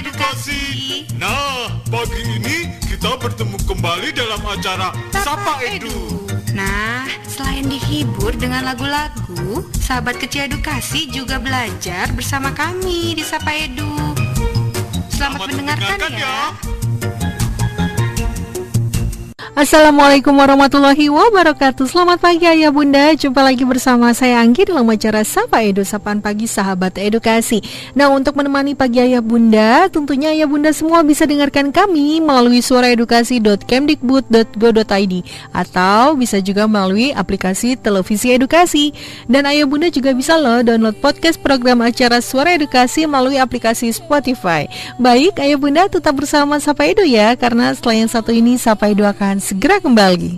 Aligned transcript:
edukasi. 0.00 1.04
Nah, 1.20 1.68
pagi 1.92 2.24
ini 2.24 2.72
kita 2.88 3.20
bertemu 3.20 3.60
kembali 3.68 4.08
dalam 4.16 4.40
acara 4.48 4.96
Sapa 5.12 5.60
Edu. 5.60 6.24
Nah, 6.56 7.04
selain 7.28 7.68
dihibur 7.68 8.32
dengan 8.34 8.64
lagu-lagu, 8.64 9.68
sahabat 9.76 10.16
kecil 10.16 10.48
edukasi 10.48 11.12
juga 11.12 11.36
belajar 11.36 12.08
bersama 12.16 12.50
kami 12.56 13.12
di 13.12 13.22
Sapa 13.22 13.52
Edu. 13.52 13.92
Selamat, 15.12 15.52
mendengarkan, 15.52 16.16
ya. 16.16 16.56
Assalamualaikum 19.50 20.30
warahmatullahi 20.30 21.10
wabarakatuh. 21.10 21.90
Selamat 21.90 22.22
pagi 22.22 22.46
ayah 22.46 22.70
bunda. 22.70 23.10
Jumpa 23.18 23.42
lagi 23.42 23.66
bersama 23.66 24.14
saya 24.14 24.46
Anggi 24.46 24.62
dalam 24.62 24.86
acara 24.86 25.26
Sapa 25.26 25.66
Edu 25.66 25.82
Sapaan 25.82 26.22
Pagi 26.22 26.46
Sahabat 26.46 26.94
Edukasi. 26.94 27.58
Nah 27.98 28.14
untuk 28.14 28.38
menemani 28.38 28.78
pagi 28.78 29.02
ayah 29.02 29.18
bunda 29.18 29.90
Tentunya 29.90 30.30
ayah 30.30 30.46
bunda 30.46 30.70
semua 30.70 31.02
bisa 31.02 31.26
dengarkan 31.26 31.74
kami 31.74 32.22
Melalui 32.22 32.62
suaraedukasi.kemdikbud.go.id 32.62 35.14
Atau 35.50 36.14
bisa 36.14 36.38
juga 36.38 36.70
melalui 36.70 37.10
aplikasi 37.10 37.74
televisi 37.74 38.30
edukasi. 38.30 38.94
Dan 39.26 39.50
ayah 39.50 39.66
bunda 39.66 39.90
juga 39.90 40.14
bisa 40.14 40.38
loh 40.38 40.62
download 40.62 40.94
podcast 41.02 41.42
program 41.42 41.82
acara 41.82 42.22
Suara 42.22 42.54
Edukasi 42.54 43.02
Melalui 43.02 43.42
aplikasi 43.42 43.90
Spotify. 43.90 44.70
Baik 44.94 45.42
ayah 45.42 45.58
bunda 45.58 45.90
tetap 45.90 46.14
bersama 46.14 46.62
Sapa 46.62 46.86
Edu 46.86 47.02
ya 47.02 47.34
Karena 47.34 47.74
yang 47.74 48.06
satu 48.06 48.30
ini 48.30 48.54
Sapa 48.54 48.94
Edu 48.94 49.02
akan 49.02 49.39
segera 49.40 49.80
kembali. 49.80 50.36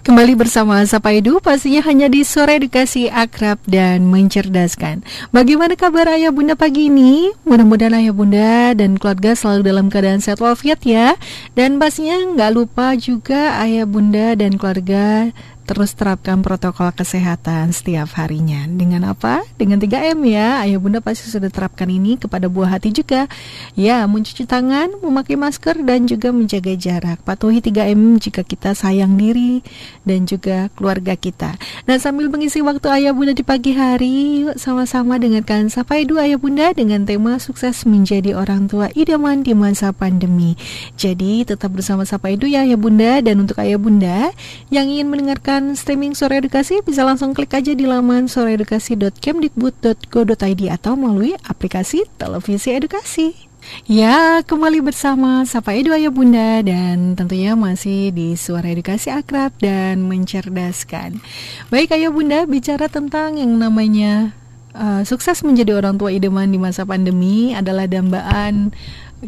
Kembali 0.00 0.32
bersama 0.32 0.80
Sapa 0.88 1.12
Edu 1.12 1.44
pastinya 1.44 1.84
hanya 1.84 2.08
di 2.08 2.24
sore 2.24 2.56
edukasi 2.56 3.12
akrab 3.12 3.60
dan 3.68 4.08
mencerdaskan. 4.08 5.04
Bagaimana 5.28 5.76
kabar 5.76 6.16
ayah 6.16 6.32
bunda 6.32 6.56
pagi 6.56 6.88
ini? 6.88 7.28
Mudah-mudahan 7.44 8.00
ayah 8.00 8.16
bunda 8.16 8.72
dan 8.72 8.96
keluarga 8.96 9.36
selalu 9.36 9.60
dalam 9.60 9.92
keadaan 9.92 10.24
sehat 10.24 10.40
walafiat 10.40 10.80
ya. 10.88 11.20
Dan 11.52 11.76
pastinya 11.76 12.16
nggak 12.16 12.52
lupa 12.56 12.96
juga 12.96 13.60
ayah 13.60 13.84
bunda 13.84 14.32
dan 14.40 14.56
keluarga 14.56 15.36
terus 15.70 15.94
terapkan 15.94 16.42
protokol 16.42 16.90
kesehatan 16.90 17.70
setiap 17.70 18.10
harinya. 18.18 18.66
Dengan 18.66 19.06
apa? 19.06 19.46
Dengan 19.54 19.78
3M 19.78 20.18
ya. 20.26 20.66
Ayah 20.66 20.82
bunda 20.82 20.98
pasti 20.98 21.30
sudah 21.30 21.46
terapkan 21.46 21.86
ini 21.86 22.18
kepada 22.18 22.50
buah 22.50 22.74
hati 22.74 22.90
juga. 22.90 23.30
Ya, 23.78 24.02
mencuci 24.10 24.50
tangan, 24.50 24.98
memakai 24.98 25.38
masker, 25.38 25.78
dan 25.86 26.10
juga 26.10 26.34
menjaga 26.34 26.74
jarak. 26.74 27.22
Patuhi 27.22 27.62
3M 27.62 28.18
jika 28.18 28.42
kita 28.42 28.74
sayang 28.74 29.14
diri 29.14 29.62
dan 30.04 30.24
juga 30.24 30.68
keluarga 30.78 31.16
kita. 31.16 31.56
Nah, 31.84 31.98
sambil 32.00 32.32
mengisi 32.32 32.64
waktu 32.64 32.88
ayah 33.00 33.12
bunda 33.12 33.36
di 33.36 33.44
pagi 33.44 33.76
hari, 33.76 34.48
sama-sama 34.56 35.20
dengarkan 35.20 35.68
Sapa 35.68 36.00
Edu 36.00 36.16
Ayah 36.16 36.40
Bunda 36.40 36.72
dengan 36.72 37.04
tema 37.04 37.36
sukses 37.42 37.84
menjadi 37.84 38.32
orang 38.36 38.68
tua 38.70 38.88
idaman 38.96 39.42
di 39.44 39.52
masa 39.52 39.92
pandemi. 39.92 40.56
Jadi, 40.96 41.44
tetap 41.44 41.76
bersama 41.76 42.08
Sapa 42.08 42.32
Edu 42.32 42.48
ya 42.48 42.64
Ayah 42.64 42.80
Bunda. 42.80 43.20
Dan 43.20 43.42
untuk 43.42 43.58
Ayah 43.58 43.76
Bunda 43.76 44.32
yang 44.72 44.88
ingin 44.88 45.10
mendengarkan 45.10 45.76
streaming 45.76 46.16
Sore 46.16 46.38
Edukasi 46.38 46.80
bisa 46.86 47.02
langsung 47.04 47.34
klik 47.34 47.52
aja 47.52 47.74
di 47.74 47.84
laman 47.84 48.30
soreedukasi.kemdikbud.go.id 48.30 50.62
atau 50.70 50.94
melalui 50.94 51.34
aplikasi 51.44 52.06
televisi 52.16 52.70
edukasi. 52.70 53.49
Ya, 53.84 54.40
kembali 54.40 54.80
bersama 54.80 55.44
Sapa 55.44 55.76
Edu 55.76 55.92
Ayah 55.92 56.08
Bunda 56.08 56.64
dan 56.64 57.12
tentunya 57.12 57.52
masih 57.52 58.08
di 58.08 58.32
Suara 58.32 58.72
Edukasi 58.72 59.12
Akrab 59.12 59.52
dan 59.60 60.08
Mencerdaskan. 60.08 61.20
Baik 61.68 61.92
Ayah 61.92 62.08
Bunda, 62.08 62.48
bicara 62.48 62.88
tentang 62.88 63.36
yang 63.36 63.52
namanya 63.60 64.32
uh, 64.72 65.04
sukses 65.04 65.44
menjadi 65.44 65.76
orang 65.76 66.00
tua 66.00 66.08
idaman 66.08 66.48
di 66.48 66.56
masa 66.56 66.88
pandemi 66.88 67.52
adalah 67.52 67.84
dambaan 67.84 68.72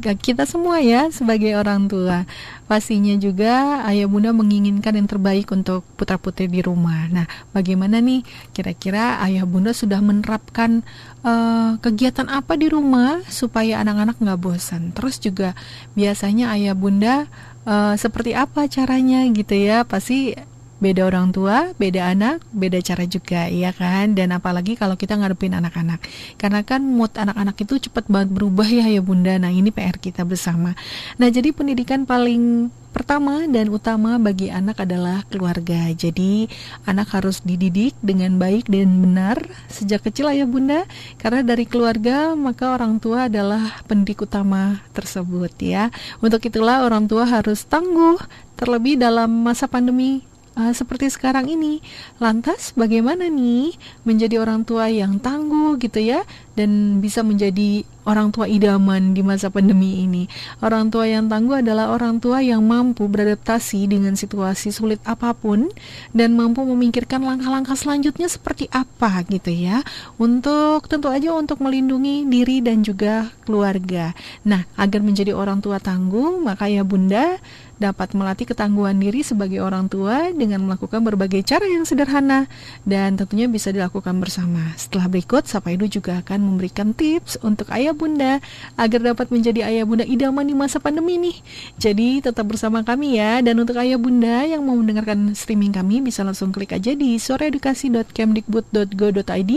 kita 0.01 0.49
semua 0.49 0.81
ya 0.81 1.13
sebagai 1.13 1.53
orang 1.53 1.85
tua 1.85 2.25
pastinya 2.73 3.13
juga 3.21 3.85
ayah 3.85 4.09
bunda 4.09 4.33
menginginkan 4.33 4.97
yang 4.97 5.05
terbaik 5.05 5.53
untuk 5.53 5.85
putra 6.01 6.17
putri 6.17 6.49
di 6.49 6.65
rumah. 6.65 7.05
Nah 7.13 7.29
bagaimana 7.53 8.01
nih? 8.01 8.25
Kira-kira 8.57 9.21
ayah 9.29 9.45
bunda 9.45 9.77
sudah 9.77 10.01
menerapkan 10.01 10.81
uh, 11.21 11.77
kegiatan 11.85 12.33
apa 12.33 12.57
di 12.57 12.73
rumah 12.73 13.21
supaya 13.29 13.85
anak-anak 13.85 14.17
nggak 14.17 14.41
bosan? 14.41 14.89
Terus 14.97 15.21
juga 15.21 15.53
biasanya 15.93 16.57
ayah 16.57 16.73
bunda 16.73 17.29
uh, 17.69 17.93
seperti 17.93 18.33
apa 18.33 18.65
caranya 18.73 19.21
gitu 19.29 19.53
ya? 19.53 19.85
Pasti 19.85 20.33
beda 20.83 21.07
orang 21.07 21.31
tua, 21.31 21.71
beda 21.79 22.11
anak, 22.11 22.43
beda 22.51 22.83
cara 22.83 23.07
juga, 23.07 23.47
ya 23.47 23.71
kan? 23.71 24.19
Dan 24.19 24.35
apalagi 24.35 24.75
kalau 24.75 24.99
kita 24.99 25.15
ngadepin 25.15 25.55
anak-anak, 25.55 26.03
karena 26.43 26.67
kan 26.67 26.83
mood 26.83 27.15
anak-anak 27.15 27.55
itu 27.63 27.79
cepat 27.87 28.11
banget 28.11 28.35
berubah 28.35 28.67
ya 28.67 28.91
ya 28.91 28.99
bunda. 28.99 29.39
Nah 29.39 29.55
ini 29.55 29.71
PR 29.71 30.03
kita 30.03 30.27
bersama. 30.27 30.75
Nah 31.23 31.29
jadi 31.31 31.55
pendidikan 31.55 32.03
paling 32.03 32.75
pertama 32.93 33.49
dan 33.49 33.73
utama 33.73 34.21
bagi 34.21 34.53
anak 34.53 34.85
adalah 34.85 35.25
keluarga. 35.31 35.89
Jadi 35.95 36.51
anak 36.85 37.15
harus 37.15 37.41
dididik 37.41 37.97
dengan 38.05 38.37
baik 38.37 38.69
dan 38.69 39.01
benar 39.01 39.39
sejak 39.71 40.03
kecil 40.11 40.35
ya 40.35 40.45
bunda, 40.51 40.83
karena 41.23 41.47
dari 41.47 41.65
keluarga 41.65 42.35
maka 42.35 42.75
orang 42.75 42.99
tua 42.99 43.31
adalah 43.31 43.81
pendidik 43.87 44.27
utama 44.27 44.83
tersebut 44.91 45.55
ya. 45.63 45.95
Untuk 46.19 46.43
itulah 46.43 46.83
orang 46.83 47.07
tua 47.07 47.23
harus 47.23 47.63
tangguh 47.63 48.19
terlebih 48.59 48.99
dalam 48.99 49.31
masa 49.31 49.71
pandemi 49.71 50.32
uh, 50.57 50.73
seperti 50.73 51.09
sekarang 51.13 51.49
ini. 51.49 51.81
Lantas 52.21 52.73
bagaimana 52.77 53.29
nih 53.29 53.77
menjadi 54.05 54.41
orang 54.43 54.65
tua 54.67 54.89
yang 54.89 55.19
tangguh 55.19 55.77
gitu 55.81 56.01
ya 56.01 56.25
dan 56.53 57.01
bisa 57.01 57.25
menjadi 57.25 57.85
orang 58.05 58.35
tua 58.35 58.51
idaman 58.51 59.15
di 59.15 59.23
masa 59.25 59.49
pandemi 59.49 60.05
ini. 60.05 60.27
Orang 60.61 60.91
tua 60.91 61.07
yang 61.07 61.31
tangguh 61.31 61.63
adalah 61.63 61.95
orang 61.95 62.19
tua 62.19 62.43
yang 62.43 62.61
mampu 62.67 63.07
beradaptasi 63.07 63.87
dengan 63.89 64.19
situasi 64.19 64.75
sulit 64.75 64.99
apa 65.07 65.33
pun 65.33 65.71
dan 66.13 66.35
mampu 66.35 66.67
memikirkan 66.67 67.23
langkah-langkah 67.23 67.79
selanjutnya 67.79 68.27
seperti 68.27 68.67
apa 68.75 69.23
gitu 69.31 69.55
ya. 69.55 69.81
Untuk 70.19 70.91
tentu 70.91 71.09
aja 71.09 71.33
untuk 71.33 71.63
melindungi 71.63 72.27
diri 72.27 72.61
dan 72.61 72.83
juga 72.83 73.31
keluarga. 73.47 74.13
Nah, 74.43 74.67
agar 74.77 75.01
menjadi 75.01 75.33
orang 75.33 75.63
tua 75.63 75.79
tangguh, 75.79 76.43
maka 76.43 76.67
ya 76.69 76.83
Bunda 76.83 77.39
dapat 77.83 78.15
melatih 78.15 78.47
ketangguhan 78.47 79.03
diri 79.03 79.27
sebagai 79.27 79.59
orang 79.59 79.91
tua 79.91 80.31
dengan 80.31 80.63
melakukan 80.63 81.03
berbagai 81.03 81.43
cara 81.43 81.67
yang 81.67 81.83
sederhana 81.83 82.47
dan 82.87 83.19
tentunya 83.19 83.51
bisa 83.51 83.75
dilakukan 83.75 84.23
bersama. 84.23 84.71
Setelah 84.79 85.11
berikut, 85.11 85.51
Sapa 85.51 85.75
Edu 85.75 85.91
juga 85.91 86.23
akan 86.23 86.47
memberikan 86.47 86.95
tips 86.95 87.43
untuk 87.43 87.75
ayah 87.75 87.91
bunda 87.91 88.39
agar 88.79 89.11
dapat 89.11 89.35
menjadi 89.35 89.67
ayah 89.67 89.83
bunda 89.83 90.07
idaman 90.07 90.47
di 90.47 90.55
masa 90.55 90.79
pandemi 90.79 91.19
nih. 91.19 91.43
Jadi 91.83 92.23
tetap 92.23 92.47
bersama 92.47 92.87
kami 92.87 93.19
ya 93.19 93.43
dan 93.43 93.59
untuk 93.59 93.75
ayah 93.83 93.99
bunda 93.99 94.47
yang 94.47 94.63
mau 94.63 94.79
mendengarkan 94.79 95.35
streaming 95.35 95.75
kami 95.75 95.99
bisa 95.99 96.23
langsung 96.23 96.55
klik 96.55 96.71
aja 96.71 96.95
di 96.95 97.19
soreedukasi.kemdikbud.go.id 97.19 99.53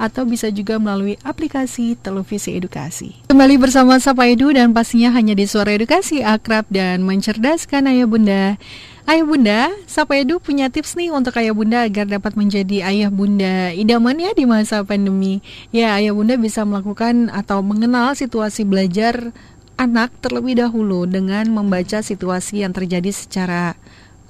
atau 0.00 0.24
bisa 0.24 0.48
juga 0.48 0.80
melalui 0.80 1.20
aplikasi 1.20 2.00
televisi 2.00 2.56
edukasi. 2.56 3.26
Kembali 3.26 3.58
bersama 3.60 4.00
Sapa 4.00 4.30
Edu 4.30 4.54
dan 4.54 4.70
pastinya 4.70 5.10
hanya 5.12 5.34
di 5.34 5.44
Suara 5.44 5.74
Edukasi 5.74 6.22
akrab 6.22 6.64
dan 6.70 7.02
mencerdas 7.02 7.65
memuaskan 7.66 7.90
ayah 7.90 8.06
bunda. 8.06 8.42
Ayah 9.10 9.26
bunda, 9.26 9.60
Sapa 9.90 10.14
Edu 10.14 10.38
punya 10.38 10.70
tips 10.70 10.94
nih 10.94 11.10
untuk 11.10 11.34
ayah 11.34 11.50
bunda 11.50 11.82
agar 11.82 12.06
dapat 12.06 12.38
menjadi 12.38 12.86
ayah 12.86 13.10
bunda 13.10 13.74
idaman 13.74 14.14
ya 14.22 14.30
di 14.38 14.46
masa 14.46 14.86
pandemi. 14.86 15.42
Ya, 15.74 15.98
ayah 15.98 16.14
bunda 16.14 16.38
bisa 16.38 16.62
melakukan 16.62 17.26
atau 17.34 17.66
mengenal 17.66 18.14
situasi 18.14 18.62
belajar 18.62 19.34
anak 19.74 20.14
terlebih 20.22 20.62
dahulu 20.62 21.10
dengan 21.10 21.50
membaca 21.50 22.06
situasi 22.06 22.62
yang 22.62 22.70
terjadi 22.70 23.10
secara 23.10 23.74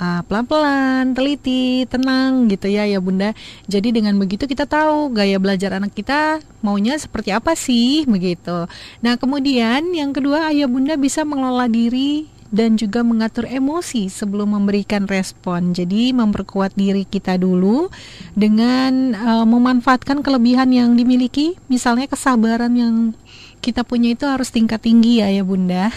uh, 0.00 0.24
pelan-pelan, 0.24 1.12
teliti, 1.12 1.84
tenang 1.92 2.48
gitu 2.48 2.72
ya 2.72 2.88
ya 2.88 3.04
Bunda. 3.04 3.36
Jadi 3.68 3.92
dengan 3.92 4.16
begitu 4.16 4.48
kita 4.48 4.64
tahu 4.64 5.12
gaya 5.12 5.36
belajar 5.36 5.76
anak 5.76 5.92
kita 5.92 6.40
maunya 6.64 6.96
seperti 6.96 7.36
apa 7.36 7.52
sih 7.52 8.08
begitu. 8.08 8.64
Nah, 9.04 9.20
kemudian 9.20 9.92
yang 9.92 10.16
kedua 10.16 10.52
ayah 10.52 10.68
Bunda 10.68 10.96
bisa 10.96 11.20
mengelola 11.24 11.68
diri 11.68 12.35
dan 12.50 12.78
juga 12.78 13.02
mengatur 13.02 13.46
emosi 13.46 14.10
sebelum 14.10 14.54
memberikan 14.54 15.06
respon. 15.10 15.74
Jadi 15.74 16.14
memperkuat 16.14 16.74
diri 16.78 17.04
kita 17.06 17.38
dulu 17.38 17.90
dengan 18.36 19.14
uh, 19.14 19.46
memanfaatkan 19.46 20.22
kelebihan 20.22 20.70
yang 20.70 20.94
dimiliki, 20.94 21.58
misalnya 21.70 22.06
kesabaran 22.10 22.72
yang 22.74 22.94
kita 23.66 23.82
punya 23.82 24.14
itu 24.14 24.22
harus 24.22 24.54
tingkat 24.54 24.78
tinggi 24.78 25.18
ya 25.18 25.26
ya 25.32 25.42
bunda 25.42 25.90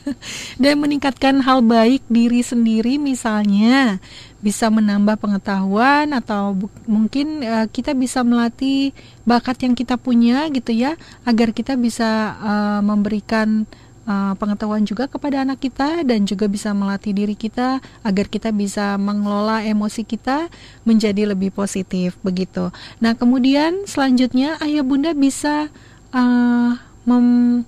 dan 0.62 0.74
meningkatkan 0.82 1.38
hal 1.46 1.62
baik 1.62 2.02
diri 2.10 2.42
sendiri 2.42 2.98
misalnya 2.98 4.02
bisa 4.42 4.68
menambah 4.68 5.16
pengetahuan 5.22 6.10
atau 6.10 6.58
mungkin 6.90 7.40
uh, 7.46 7.66
kita 7.70 7.94
bisa 7.94 8.20
melatih 8.26 8.90
bakat 9.22 9.62
yang 9.62 9.78
kita 9.78 9.94
punya 9.96 10.50
gitu 10.50 10.74
ya 10.74 10.98
agar 11.24 11.54
kita 11.54 11.78
bisa 11.78 12.34
uh, 12.42 12.80
memberikan 12.82 13.64
uh, 14.08 14.32
pengetahuan 14.38 14.84
juga 14.84 15.08
kepada 15.08 15.44
anak 15.44 15.60
kita 15.64 16.04
dan 16.04 16.24
juga 16.24 16.48
bisa 16.48 16.72
melatih 16.72 17.12
diri 17.12 17.36
kita 17.36 17.80
agar 18.04 18.26
kita 18.28 18.52
bisa 18.54 18.96
mengelola 19.00 19.64
emosi 19.64 20.04
kita 20.04 20.48
menjadi 20.84 21.32
lebih 21.32 21.52
positif 21.52 22.16
begitu. 22.24 22.72
Nah 23.00 23.16
kemudian 23.16 23.84
selanjutnya 23.84 24.56
ayah 24.64 24.84
bunda 24.84 25.12
bisa 25.12 25.68
uh, 26.14 26.72
mem 27.04 27.62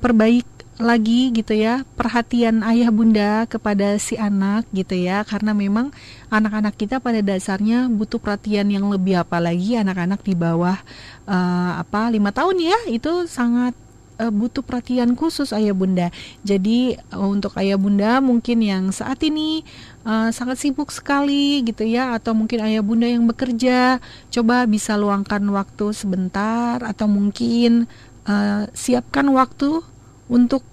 perbaik 0.00 0.44
lagi 0.74 1.30
gitu 1.30 1.54
ya 1.54 1.86
perhatian 1.94 2.66
ayah 2.66 2.90
bunda 2.90 3.46
kepada 3.46 3.94
si 4.02 4.18
anak 4.18 4.66
gitu 4.74 4.98
ya 4.98 5.22
karena 5.22 5.54
memang 5.54 5.94
anak-anak 6.34 6.74
kita 6.74 6.98
pada 6.98 7.22
dasarnya 7.22 7.86
butuh 7.86 8.18
perhatian 8.18 8.66
yang 8.74 8.90
lebih 8.90 9.22
apalagi 9.22 9.78
anak-anak 9.78 10.26
di 10.26 10.34
bawah 10.34 10.74
uh, 11.30 11.72
apa 11.78 12.10
lima 12.10 12.34
tahun 12.34 12.58
ya 12.58 12.78
itu 12.90 13.30
sangat 13.30 13.83
uh, 14.18 14.32
butuh 14.32 14.62
perhatian 14.62 15.14
khusus 15.18 15.50
ayah 15.54 15.74
bunda. 15.74 16.08
Jadi 16.46 16.98
uh, 17.14 17.28
untuk 17.28 17.54
ayah 17.58 17.78
bunda 17.78 18.18
mungkin 18.18 18.62
yang 18.62 18.90
saat 18.90 19.22
ini 19.26 19.62
uh, 20.06 20.30
sangat 20.30 20.60
sibuk 20.60 20.90
sekali 20.90 21.62
gitu 21.66 21.86
ya, 21.86 22.14
atau 22.16 22.34
mungkin 22.34 22.62
ayah 22.62 22.82
bunda 22.82 23.06
yang 23.08 23.26
bekerja, 23.26 23.98
coba 24.30 24.64
bisa 24.68 24.94
luangkan 24.94 25.42
waktu 25.50 25.90
sebentar 25.94 26.82
atau 26.82 27.06
mungkin 27.10 27.90
uh, 28.28 28.66
siapkan 28.72 29.26
waktu 29.30 29.82
untuk 30.30 30.64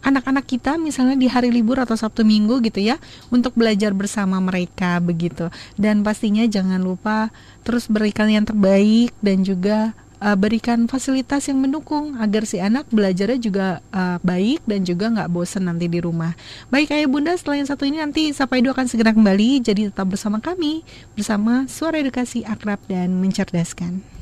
anak-anak 0.00 0.48
kita 0.48 0.80
misalnya 0.80 1.16
di 1.16 1.28
hari 1.28 1.52
libur 1.52 1.76
atau 1.76 1.92
Sabtu 1.92 2.24
Minggu 2.24 2.64
gitu 2.64 2.80
ya 2.80 2.96
untuk 3.28 3.52
belajar 3.52 3.92
bersama 3.92 4.40
mereka 4.40 4.96
begitu 5.00 5.52
dan 5.76 6.00
pastinya 6.00 6.44
jangan 6.48 6.80
lupa 6.80 7.28
terus 7.64 7.84
berikan 7.86 8.32
yang 8.32 8.48
terbaik 8.48 9.12
dan 9.20 9.44
juga 9.44 9.92
uh, 10.20 10.36
berikan 10.36 10.86
fasilitas 10.86 11.48
yang 11.48 11.58
mendukung 11.58 12.14
agar 12.20 12.44
si 12.44 12.60
anak 12.60 12.86
belajarnya 12.92 13.40
juga 13.40 13.66
uh, 13.90 14.20
baik 14.20 14.62
dan 14.68 14.84
juga 14.84 15.08
nggak 15.10 15.32
bosan 15.32 15.66
nanti 15.66 15.88
di 15.88 15.98
rumah. 15.98 16.36
Baik 16.68 16.92
ayah 16.94 17.08
bunda 17.08 17.32
setelah 17.34 17.64
yang 17.64 17.68
satu 17.68 17.88
ini 17.88 17.98
nanti 17.98 18.30
Sapa 18.36 18.60
Edu 18.60 18.70
akan 18.70 18.86
segera 18.86 19.16
kembali 19.16 19.64
jadi 19.64 19.90
tetap 19.90 20.06
bersama 20.12 20.38
kami 20.38 20.84
bersama 21.16 21.66
Suara 21.66 21.98
Edukasi 21.98 22.44
Akrab 22.44 22.78
dan 22.86 23.18
Mencerdaskan. 23.18 24.19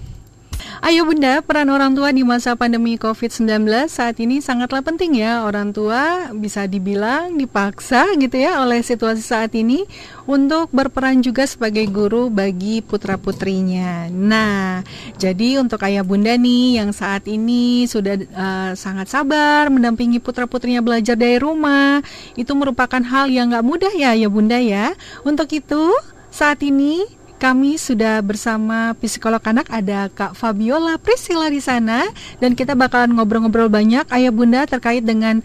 Ayo 0.78 1.02
Bunda, 1.02 1.42
peran 1.42 1.74
orang 1.74 1.90
tua 1.90 2.14
di 2.14 2.22
masa 2.22 2.54
pandemi 2.54 2.94
COVID-19 2.94 3.66
saat 3.90 4.14
ini 4.22 4.38
sangatlah 4.38 4.78
penting 4.78 5.18
ya. 5.18 5.42
Orang 5.42 5.74
tua 5.74 6.30
bisa 6.30 6.70
dibilang 6.70 7.34
dipaksa 7.34 8.06
gitu 8.14 8.38
ya 8.38 8.62
oleh 8.62 8.78
situasi 8.78 9.18
saat 9.18 9.58
ini 9.58 9.82
untuk 10.30 10.70
berperan 10.70 11.18
juga 11.18 11.50
sebagai 11.50 11.82
guru 11.90 12.30
bagi 12.30 12.78
putra-putrinya. 12.78 14.06
Nah, 14.06 14.86
jadi 15.18 15.58
untuk 15.58 15.82
ayah 15.82 16.06
Bunda 16.06 16.38
nih 16.38 16.78
yang 16.78 16.94
saat 16.94 17.26
ini 17.26 17.90
sudah 17.90 18.14
uh, 18.38 18.70
sangat 18.78 19.10
sabar 19.10 19.66
mendampingi 19.74 20.22
putra-putrinya 20.22 20.78
belajar 20.78 21.18
dari 21.18 21.42
rumah, 21.42 22.06
itu 22.38 22.54
merupakan 22.54 23.02
hal 23.02 23.26
yang 23.26 23.50
nggak 23.50 23.66
mudah 23.66 23.92
ya 23.98 24.14
ayah 24.14 24.30
Bunda 24.30 24.62
ya. 24.62 24.94
Untuk 25.26 25.50
itu, 25.50 25.90
saat 26.30 26.62
ini 26.62 27.17
kami 27.38 27.78
sudah 27.78 28.18
bersama 28.18 28.98
psikolog 28.98 29.38
anak 29.46 29.70
ada 29.70 30.10
Kak 30.10 30.34
Fabiola 30.34 30.98
Priscilla 30.98 31.46
di 31.46 31.62
sana 31.62 32.02
dan 32.42 32.58
kita 32.58 32.74
bakalan 32.74 33.14
ngobrol-ngobrol 33.14 33.70
banyak 33.70 34.02
ayah 34.10 34.34
bunda 34.34 34.66
terkait 34.66 35.06
dengan 35.06 35.38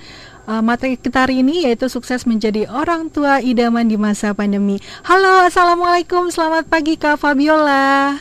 uh, 0.49 0.65
materi 0.65 0.97
kita 0.97 1.29
hari 1.29 1.45
ini 1.45 1.69
yaitu 1.69 1.85
sukses 1.87 2.25
menjadi 2.25 2.65
orang 2.65 3.13
tua 3.13 3.39
idaman 3.45 3.85
di 3.85 3.95
masa 3.95 4.33
pandemi. 4.33 4.81
Halo, 5.05 5.45
assalamualaikum, 5.45 6.33
selamat 6.33 6.65
pagi 6.65 6.97
Kak 6.97 7.21
Fabiola. 7.21 8.17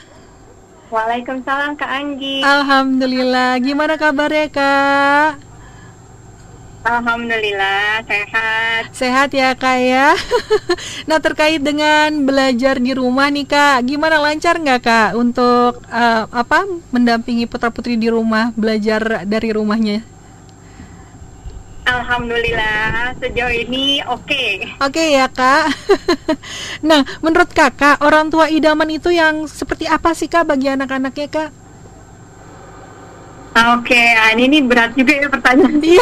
Waalaikumsalam 0.92 1.72
Kak 1.80 1.88
Anggi. 1.88 2.44
Alhamdulillah, 2.44 3.56
gimana 3.64 3.96
kabarnya 3.96 4.52
Kak? 4.52 5.51
Alhamdulillah 6.82 8.02
sehat. 8.10 8.82
Sehat 8.90 9.30
ya 9.30 9.54
kak 9.54 9.78
ya. 9.78 10.18
nah 11.08 11.22
terkait 11.22 11.62
dengan 11.62 12.10
belajar 12.26 12.82
di 12.82 12.90
rumah 12.90 13.30
nih 13.30 13.46
kak, 13.46 13.86
gimana 13.86 14.18
lancar 14.18 14.58
nggak 14.58 14.82
kak 14.82 15.10
untuk 15.14 15.78
uh, 15.86 16.26
apa 16.26 16.66
mendampingi 16.90 17.46
putra 17.46 17.70
putri 17.70 17.94
di 17.94 18.10
rumah 18.10 18.50
belajar 18.58 19.22
dari 19.30 19.54
rumahnya? 19.54 20.02
Alhamdulillah 21.86 23.14
sejauh 23.22 23.54
ini 23.54 24.02
oke. 24.02 24.26
Okay. 24.26 24.50
Oke 24.82 24.90
okay, 24.90 25.08
ya 25.22 25.30
kak. 25.30 25.70
nah 26.88 27.06
menurut 27.22 27.50
kakak 27.54 28.02
orang 28.02 28.26
tua 28.26 28.50
idaman 28.50 28.90
itu 28.90 29.14
yang 29.14 29.46
seperti 29.46 29.86
apa 29.86 30.18
sih 30.18 30.26
kak 30.26 30.50
bagi 30.50 30.66
anak-anaknya 30.66 31.30
kak? 31.30 31.61
Oke, 33.52 33.92
okay, 33.92 34.16
nah 34.16 34.32
ini, 34.32 34.64
berat 34.64 34.96
juga 34.96 35.12
ya 35.12 35.28
pertanyaan 35.28 35.76
dia. 35.76 36.00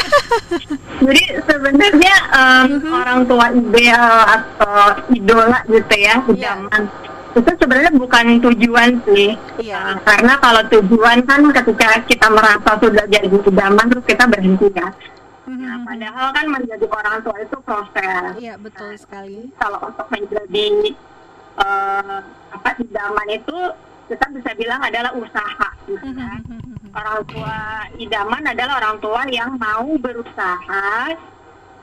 Jadi 1.05 1.23
sebenarnya 1.43 2.15
um, 2.31 2.63
mm-hmm. 2.79 2.93
orang 2.95 3.21
tua 3.27 3.47
ideal 3.51 4.15
atau 4.23 4.79
idola 5.11 5.59
gitu 5.67 5.95
ya 5.99 6.15
yeah. 6.31 6.55
zaman 6.55 6.83
itu 7.31 7.51
sebenarnya 7.63 7.93
bukan 7.95 8.27
tujuan 8.43 8.91
sih. 9.07 9.35
Yeah. 9.63 9.83
Uh, 9.83 9.97
karena 10.03 10.35
kalau 10.39 10.63
tujuan 10.67 11.19
kan 11.27 11.43
ketika 11.63 11.89
kita 12.07 12.27
merasa 12.31 12.71
sudah 12.79 13.05
jadi 13.07 13.27
zaman 13.31 13.85
terus 13.91 14.05
kita 14.07 14.25
berhenti 14.31 14.71
ya. 14.71 14.89
Mm-hmm. 15.51 15.67
Nah, 15.67 15.77
padahal 15.83 16.27
kan 16.31 16.47
menjadi 16.55 16.87
orang 16.87 17.17
tua 17.27 17.37
itu 17.43 17.57
proses. 17.67 18.31
Iya, 18.39 18.55
betul 18.63 18.95
sekali. 18.95 19.51
Kalau 19.59 19.91
untuk 19.91 20.07
menjadi 20.07 20.95
uh, 21.59 22.19
apa 22.55 22.71
idaman 22.79 23.29
itu 23.31 23.59
kita 24.11 24.27
bisa 24.35 24.51
bilang 24.59 24.83
adalah 24.83 25.15
usaha 25.15 25.69
gitu 25.87 26.11
kan. 26.19 26.43
Orang 26.91 27.23
tua 27.31 27.87
idaman 28.03 28.43
adalah 28.51 28.83
orang 28.83 28.99
tua 28.99 29.23
yang 29.31 29.55
mau 29.55 29.87
berusaha 29.95 31.15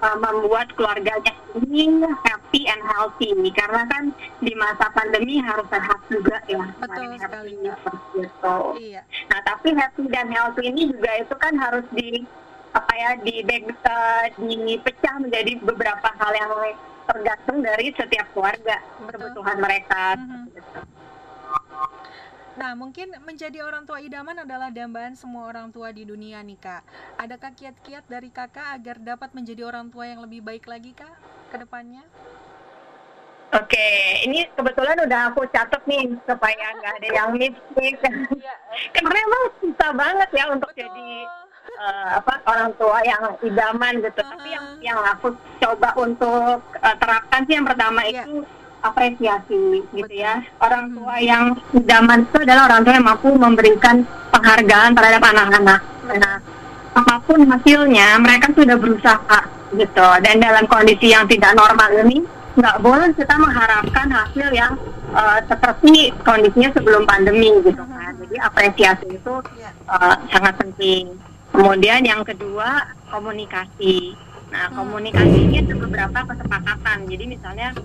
uh, 0.02 0.18
membuat 0.20 0.70
keluarganya 0.78 1.34
ini 1.58 2.06
happy 2.28 2.70
and 2.70 2.84
healthy 2.86 3.34
karena 3.56 3.82
kan 3.90 4.04
di 4.44 4.54
masa 4.54 4.92
pandemi 4.94 5.42
harus 5.42 5.66
sehat 5.72 6.00
juga 6.12 6.38
ya 6.46 6.62
betul 6.78 7.18
sekali 7.18 7.56
gitu. 8.14 8.58
iya. 8.78 9.02
nah 9.32 9.40
tapi 9.42 9.74
happy 9.74 10.06
dan 10.12 10.30
healthy 10.30 10.70
ini 10.70 10.94
juga 10.94 11.12
itu 11.18 11.36
kan 11.40 11.54
harus 11.58 11.86
di 11.94 12.22
apa 12.76 12.94
ya 12.94 13.12
di 13.26 13.42
uh, 13.42 14.26
dipecah 14.38 15.16
menjadi 15.18 15.58
beberapa 15.66 16.10
hal 16.20 16.32
yang 16.36 16.52
tergantung 17.08 17.64
dari 17.64 17.90
setiap 17.96 18.28
keluarga 18.36 18.78
kebutuhan 19.08 19.58
mereka 19.58 20.20
mm 20.20 20.28
-hmm. 20.28 20.97
Nah, 22.58 22.74
mungkin 22.74 23.14
menjadi 23.22 23.62
orang 23.62 23.86
tua 23.86 24.02
idaman 24.02 24.42
adalah 24.42 24.74
dambaan 24.74 25.14
semua 25.14 25.46
orang 25.46 25.70
tua 25.70 25.94
di 25.94 26.10
dunia 26.10 26.42
nih, 26.42 26.58
Kak. 26.58 26.82
Adakah 27.22 27.54
kiat-kiat 27.54 28.10
dari 28.10 28.34
Kakak 28.34 28.82
agar 28.82 28.98
dapat 28.98 29.30
menjadi 29.38 29.62
orang 29.70 29.94
tua 29.94 30.10
yang 30.10 30.26
lebih 30.26 30.42
baik 30.42 30.66
lagi, 30.66 30.98
Kak, 30.98 31.14
ke 31.54 31.56
depannya? 31.62 32.02
Oke, 33.56 33.88
ini 34.28 34.44
kebetulan 34.58 35.00
udah 35.08 35.32
aku 35.32 35.48
catat 35.54 35.80
nih 35.88 36.12
supaya 36.28 36.68
nggak 36.82 36.94
ada 37.00 37.10
yang 37.16 37.30
miss 37.38 37.56
nih. 37.80 37.96
Ya. 38.44 38.56
Karena 38.92 39.18
emang 39.24 39.44
susah 39.64 39.92
banget 39.96 40.30
ya 40.36 40.46
untuk 40.52 40.68
Betul. 40.76 40.84
jadi 40.84 41.10
uh, 41.80 42.08
apa 42.20 42.34
orang 42.44 42.72
tua 42.76 43.00
yang 43.08 43.24
idaman 43.40 43.94
gitu. 44.04 44.20
Uh 44.20 44.28
-huh. 44.28 44.32
Tapi 44.36 44.48
yang 44.52 44.68
yang 44.84 45.00
aku 45.00 45.32
coba 45.64 45.90
untuk 45.96 46.60
uh, 46.60 46.96
terapkan 47.00 47.42
sih 47.48 47.56
yang 47.56 47.64
pertama 47.64 48.04
yeah. 48.04 48.28
itu 48.28 48.44
apresiasi 48.82 49.84
gitu 49.94 50.14
ya. 50.14 50.42
Orang 50.62 50.94
tua 50.94 51.18
yang 51.22 51.58
zaman 51.74 52.28
itu 52.30 52.38
adalah 52.44 52.64
orang 52.72 52.82
tua 52.86 52.94
yang 52.98 53.08
mampu 53.08 53.30
memberikan 53.34 53.96
penghargaan 54.34 54.92
terhadap 54.94 55.22
anak-anak. 55.24 55.82
Nah, 56.08 56.36
apa 56.98 57.16
pun 57.26 57.40
hasilnya, 57.46 58.18
mereka 58.22 58.54
sudah 58.54 58.78
berusaha 58.80 59.40
gitu. 59.76 60.08
Dan 60.24 60.42
dalam 60.42 60.66
kondisi 60.66 61.14
yang 61.14 61.28
tidak 61.30 61.54
normal 61.54 61.90
ini, 62.08 62.24
nggak 62.58 62.78
boleh 62.82 63.14
kita 63.14 63.36
mengharapkan 63.38 64.08
hasil 64.10 64.48
yang 64.50 64.74
uh, 65.14 65.40
seperti 65.46 66.10
kondisinya 66.26 66.74
sebelum 66.74 67.06
pandemi 67.06 67.54
gitu 67.62 67.78
kan. 67.86 68.18
Jadi 68.18 68.36
apresiasi 68.42 69.08
itu 69.14 69.36
uh, 69.86 70.16
sangat 70.34 70.58
penting. 70.58 71.14
Kemudian 71.54 72.02
yang 72.02 72.26
kedua 72.26 72.86
komunikasi. 73.14 74.18
Nah 74.50 74.74
komunikasi 74.74 75.38
ini 75.38 75.56
ada 75.62 75.76
beberapa 75.78 76.20
kesepakatan. 76.34 76.98
Jadi 77.06 77.24
misalnya 77.30 77.78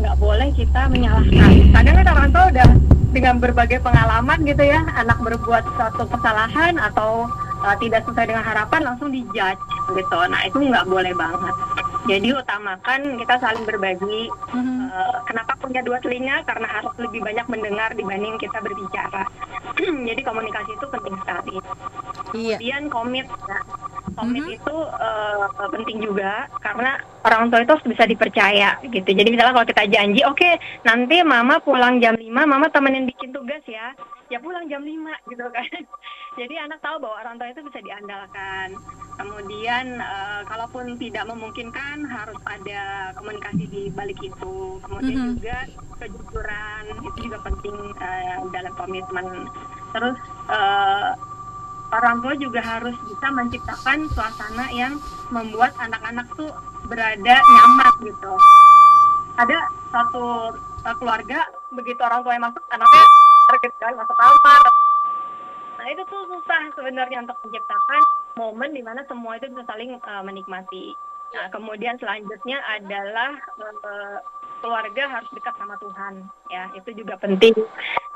nggak 0.00 0.16
uh, 0.16 0.20
boleh 0.20 0.48
kita 0.56 0.88
menyalahkan. 0.88 1.50
Kadang 1.76 1.94
kan 2.00 2.08
orang 2.08 2.28
tua 2.32 2.44
udah 2.48 2.68
dengan 3.10 3.36
berbagai 3.42 3.78
pengalaman 3.82 4.38
gitu 4.46 4.62
ya, 4.62 4.80
anak 4.96 5.18
berbuat 5.20 5.64
suatu 5.76 6.06
kesalahan 6.08 6.78
atau 6.78 7.26
uh, 7.60 7.76
tidak 7.82 8.06
sesuai 8.06 8.30
dengan 8.30 8.44
harapan 8.46 8.80
langsung 8.86 9.12
dijudge 9.12 9.60
gitu. 9.92 10.18
Nah 10.30 10.40
itu 10.46 10.56
nggak 10.58 10.86
boleh 10.88 11.12
banget. 11.12 11.54
Jadi 12.08 12.32
utamakan 12.32 13.20
kita 13.20 13.34
saling 13.38 13.64
berbagi. 13.68 14.32
Uh, 14.56 15.16
kenapa 15.28 15.52
punya 15.60 15.84
dua 15.84 16.00
telinga? 16.00 16.42
Karena 16.48 16.66
harus 16.66 16.94
lebih 16.96 17.20
banyak 17.20 17.46
mendengar 17.52 17.92
dibanding 17.92 18.40
kita 18.40 18.58
berbicara. 18.64 19.28
Jadi 20.08 20.20
komunikasi 20.24 20.70
itu 20.74 20.86
penting 20.88 21.16
sekali. 21.20 21.56
Iya. 22.32 22.56
Kemudian 22.56 22.84
komit. 22.88 23.26
Ya 23.28 23.89
komit 24.20 24.44
mm 24.44 24.48
-hmm. 24.52 24.58
itu 24.60 24.76
uh, 25.00 25.68
penting 25.72 25.98
juga 26.04 26.44
karena 26.60 27.00
orang 27.24 27.48
tua 27.48 27.64
itu 27.64 27.72
harus 27.72 27.88
bisa 27.88 28.04
dipercaya 28.04 28.76
gitu. 28.84 29.08
Jadi 29.08 29.28
misalnya 29.32 29.56
kalau 29.56 29.68
kita 29.68 29.84
janji, 29.88 30.20
oke 30.28 30.36
okay, 30.36 30.60
nanti 30.84 31.24
mama 31.24 31.56
pulang 31.64 31.96
jam 32.04 32.12
5, 32.16 32.28
mama 32.28 32.68
temenin 32.68 33.08
bikin 33.08 33.32
tugas 33.32 33.64
ya. 33.64 33.96
Ya 34.30 34.38
pulang 34.38 34.68
jam 34.68 34.84
5 34.84 34.92
gitu 35.32 35.44
kan. 35.48 35.82
Jadi 36.38 36.54
anak 36.54 36.78
tahu 36.84 37.02
bahwa 37.02 37.16
orang 37.24 37.34
tua 37.40 37.48
itu 37.50 37.60
bisa 37.66 37.80
diandalkan. 37.82 38.68
Kemudian 39.18 39.98
uh, 39.98 40.40
kalaupun 40.46 40.96
tidak 40.96 41.28
memungkinkan 41.28 42.06
harus 42.06 42.38
ada 42.46 43.12
komunikasi 43.18 43.64
di 43.68 43.82
balik 43.90 44.20
itu. 44.22 44.78
Kemudian 44.86 45.16
mm 45.16 45.24
-hmm. 45.26 45.36
juga 45.40 45.58
kejujuran 46.00 46.82
itu 47.04 47.18
juga 47.28 47.38
penting 47.42 47.76
uh, 47.98 48.38
dalam 48.54 48.72
komitmen. 48.78 49.26
Terus 49.90 50.16
uh, 50.46 51.18
orang 51.90 52.22
tua 52.22 52.34
juga 52.38 52.60
harus 52.62 52.94
bisa 53.06 53.26
menciptakan 53.34 54.06
suasana 54.14 54.70
yang 54.70 54.98
membuat 55.34 55.74
anak-anak 55.78 56.26
tuh 56.38 56.50
berada 56.86 57.36
nyaman 57.38 57.92
gitu. 58.06 58.34
Ada 59.38 59.58
satu 59.90 60.54
uh, 60.86 60.96
keluarga 60.98 61.46
begitu 61.74 62.00
orang 62.02 62.22
tua 62.22 62.34
yang 62.34 62.44
masuk 62.46 62.62
anaknya 62.70 63.04
gitu 63.62 63.76
kan 63.82 63.94
masuk 63.98 64.16
kamar. 64.16 64.62
Nah 65.80 65.86
itu 65.90 66.02
tuh 66.06 66.22
susah 66.28 66.62
sebenarnya 66.76 67.24
untuk 67.26 67.38
menciptakan 67.42 68.02
momen 68.38 68.70
di 68.70 68.82
mana 68.84 69.02
semua 69.10 69.38
itu 69.38 69.50
bisa 69.50 69.66
saling 69.66 69.98
uh, 70.06 70.22
menikmati. 70.22 70.94
Nah 71.34 71.50
kemudian 71.50 71.98
selanjutnya 71.98 72.58
adalah 72.78 73.34
uh, 73.58 74.18
keluarga 74.60 75.04
harus 75.08 75.30
dekat 75.34 75.54
sama 75.56 75.74
Tuhan 75.80 76.24
ya. 76.52 76.70
Itu 76.76 76.92
juga 76.94 77.16
penting. 77.16 77.52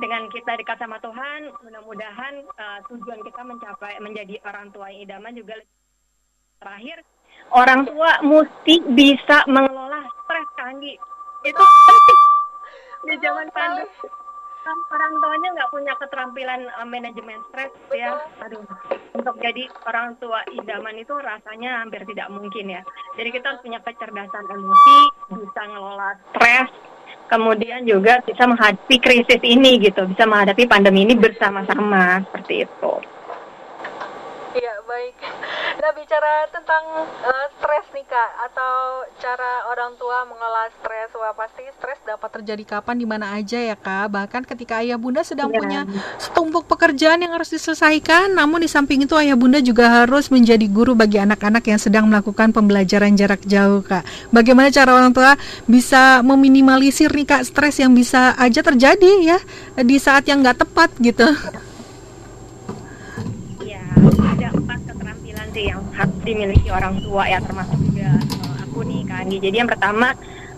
Dengan 0.00 0.28
kita 0.30 0.56
dekat 0.56 0.78
sama 0.80 1.00
Tuhan 1.00 1.50
mudah-mudahan 1.64 2.34
uh, 2.56 2.78
tujuan 2.92 3.20
kita 3.24 3.40
mencapai 3.44 3.98
menjadi 4.00 4.40
orang 4.44 4.70
tua 4.70 4.88
yang 4.92 5.08
idaman 5.08 5.34
juga 5.34 5.58
terakhir. 6.62 7.02
Orang 7.52 7.84
tua 7.84 8.22
mesti 8.24 8.80
bisa 8.96 9.44
mengelola 9.50 10.00
stres 10.24 10.48
kangi 10.56 10.94
itu 11.44 11.64
penting. 11.64 12.20
Di 13.04 13.14
zaman 13.20 13.48
pandemi 13.52 14.23
orang 14.64 15.12
tuanya 15.20 15.48
nggak 15.54 15.72
punya 15.72 15.92
keterampilan 16.00 16.60
uh, 16.80 16.86
manajemen 16.88 17.38
stres 17.50 17.72
ya 17.92 18.16
aduh 18.40 18.64
untuk 19.14 19.36
jadi 19.38 19.68
orang 19.84 20.16
tua 20.18 20.40
idaman 20.50 20.96
itu 20.96 21.14
rasanya 21.16 21.84
hampir 21.84 22.02
tidak 22.08 22.28
mungkin 22.32 22.80
ya 22.80 22.82
jadi 23.14 23.28
kita 23.28 23.46
harus 23.54 23.62
punya 23.64 23.80
kecerdasan 23.84 24.44
emosi 24.48 24.98
bisa 25.36 25.62
ngelola 25.68 26.10
stres 26.32 26.70
kemudian 27.28 27.84
juga 27.88 28.20
bisa 28.24 28.44
menghadapi 28.44 28.96
krisis 29.00 29.40
ini 29.42 29.80
gitu 29.80 30.04
bisa 30.08 30.28
menghadapi 30.28 30.68
pandemi 30.68 31.08
ini 31.08 31.16
bersama-sama 31.16 32.20
seperti 32.28 32.68
itu. 32.68 32.92
Nah 35.84 35.92
bicara 35.92 36.48
tentang 36.48 36.80
uh, 37.28 37.46
stres 37.60 37.84
nih 37.92 38.08
kak, 38.08 38.30
atau 38.48 39.04
cara 39.20 39.68
orang 39.68 39.92
tua 40.00 40.24
mengelola 40.24 40.72
stres, 40.80 41.12
wah 41.12 41.36
pasti 41.36 41.60
stres 41.76 42.00
dapat 42.08 42.40
terjadi 42.40 42.64
kapan 42.64 42.96
di 42.96 43.04
mana 43.04 43.36
aja 43.36 43.60
ya 43.60 43.76
kak. 43.76 44.08
Bahkan 44.08 44.48
ketika 44.48 44.80
ayah 44.80 44.96
bunda 44.96 45.20
sedang 45.20 45.52
ya. 45.52 45.60
punya 45.60 45.80
setumpuk 46.16 46.64
pekerjaan 46.64 47.20
yang 47.20 47.36
harus 47.36 47.52
diselesaikan, 47.52 48.32
namun 48.32 48.64
di 48.64 48.68
samping 48.72 49.04
itu 49.04 49.12
ayah 49.20 49.36
bunda 49.36 49.60
juga 49.60 50.08
harus 50.08 50.32
menjadi 50.32 50.64
guru 50.72 50.96
bagi 50.96 51.20
anak-anak 51.20 51.68
yang 51.68 51.76
sedang 51.76 52.08
melakukan 52.08 52.48
pembelajaran 52.56 53.12
jarak 53.12 53.44
jauh 53.44 53.84
kak. 53.84 54.08
Bagaimana 54.32 54.72
cara 54.72 54.88
orang 54.96 55.12
tua 55.12 55.36
bisa 55.68 56.24
meminimalisir 56.24 57.12
nih 57.12 57.28
kak 57.28 57.44
stres 57.44 57.76
yang 57.76 57.92
bisa 57.92 58.32
aja 58.40 58.64
terjadi 58.64 59.36
ya 59.36 59.38
di 59.84 60.00
saat 60.00 60.24
yang 60.32 60.40
nggak 60.40 60.64
tepat 60.64 60.96
gitu. 60.96 61.28
Sih 65.54 65.70
yang 65.70 65.80
harus 65.94 66.18
dimiliki 66.26 66.68
orang 66.68 66.98
tua 67.00 67.24
ya 67.30 67.38
termasuk 67.38 67.78
juga 67.78 68.10
uh, 68.18 68.54
aku 68.66 68.82
nih 68.82 69.02
kan 69.06 69.24
jadi 69.30 69.56
yang 69.62 69.70
pertama 69.70 70.12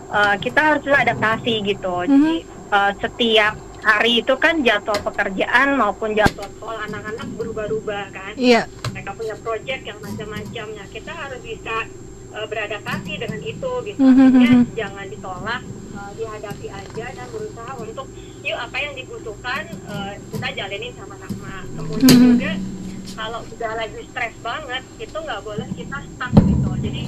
uh, 0.09 0.35
kita 0.41 0.59
harus 0.59 0.83
adaptasi 0.89 1.61
gitu 1.63 1.95
mm 2.03 2.09
-hmm. 2.09 2.11
jadi 2.11 2.33
uh, 2.73 2.91
setiap 2.97 3.53
hari 3.85 4.25
itu 4.25 4.33
kan 4.35 4.65
jadwal 4.65 4.97
pekerjaan 5.05 5.77
maupun 5.77 6.17
jadwal 6.17 6.49
sekolah 6.57 6.89
anak-anak 6.89 7.27
berubah-ubah 7.37 8.05
kan 8.11 8.33
iya 8.35 8.65
yeah. 8.65 8.91
mereka 8.91 9.13
punya 9.13 9.35
project 9.39 9.81
yang 9.85 9.99
macam-macamnya 10.01 10.83
kita 10.89 11.13
harus 11.13 11.39
bisa 11.45 11.85
uh, 12.33 12.45
beradaptasi 12.49 13.13
dengan 13.21 13.39
itu 13.45 13.71
gitu 13.85 14.01
mm 14.01 14.11
-hmm. 14.11 14.25
artinya 14.25 14.53
jangan 14.73 15.05
ditolak 15.07 15.61
uh, 15.93 16.11
dihadapi 16.17 16.67
aja 16.73 17.05
dan 17.13 17.27
berusaha 17.29 17.71
untuk 17.77 18.07
yuk 18.41 18.57
apa 18.57 18.77
yang 18.81 18.93
dibutuhkan 18.97 19.63
uh, 19.85 20.11
kita 20.33 20.47
jalanin 20.57 20.93
sama-sama 20.97 21.63
kemudian 21.77 22.09
mm 22.09 22.17
-hmm. 22.17 22.29
juga 22.33 22.51
kalau 23.17 23.41
udah 23.41 23.73
lagi 23.73 24.01
stres 24.13 24.35
banget 24.45 24.85
itu 25.01 25.17
nggak 25.17 25.41
boleh 25.41 25.65
kita 25.73 25.97
stuck 26.05 26.33
gitu. 26.37 26.71
Jadi 26.77 27.03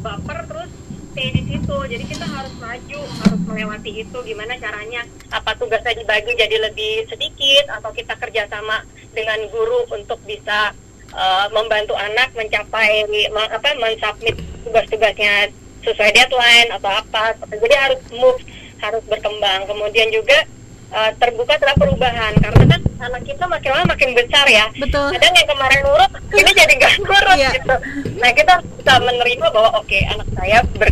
baper 0.00 0.38
terus 0.48 0.70
stay 1.12 1.28
di 1.36 1.42
situ. 1.44 1.76
Jadi 1.76 2.04
kita 2.08 2.24
harus 2.24 2.54
maju 2.56 3.00
harus 3.04 3.40
melewati 3.44 3.90
itu. 4.00 4.18
Gimana 4.24 4.56
caranya? 4.56 5.04
Apa 5.28 5.52
tugasnya 5.60 5.92
dibagi 6.00 6.32
jadi 6.32 6.56
lebih 6.72 7.04
sedikit? 7.12 7.68
Atau 7.68 7.92
kita 7.92 8.16
kerjasama 8.16 8.80
dengan 9.12 9.44
guru 9.52 9.84
untuk 9.92 10.16
bisa 10.24 10.72
uh, 11.12 11.46
membantu 11.52 11.92
anak 12.00 12.32
mencapai 12.32 13.04
apa 13.36 13.76
mensubmit 13.76 14.40
tugas-tugasnya 14.64 15.52
sesuai 15.84 16.16
deadline 16.16 16.72
atau 16.72 16.90
apa. 16.96 17.36
Jadi 17.44 17.76
harus 17.76 18.00
move 18.16 18.40
harus 18.80 19.04
berkembang. 19.04 19.68
Kemudian 19.68 20.08
juga 20.08 20.48
uh, 20.92 21.10
terbuka 21.18 21.54
terhadap 21.58 21.78
perubahan 21.78 22.32
karena 22.38 22.64
kan 22.66 22.80
anak 22.96 23.22
kita 23.26 23.44
makin 23.46 23.70
lama 23.72 23.86
makin 23.92 24.10
besar 24.16 24.46
ya. 24.48 24.66
Betul. 24.74 25.12
Kadang 25.16 25.34
yang 25.34 25.48
kemarin 25.48 25.80
nurut 25.84 26.10
ini 26.40 26.50
jadi 26.52 26.72
gak 26.78 26.94
nurut 27.02 27.36
yeah. 27.38 27.52
gitu. 27.54 27.74
Nah 28.18 28.30
kita 28.32 28.54
bisa 28.62 28.92
menerima 29.02 29.46
bahwa 29.52 29.70
oke 29.80 29.86
okay, 29.86 30.02
anak 30.08 30.28
saya 30.34 30.58
ber 30.76 30.88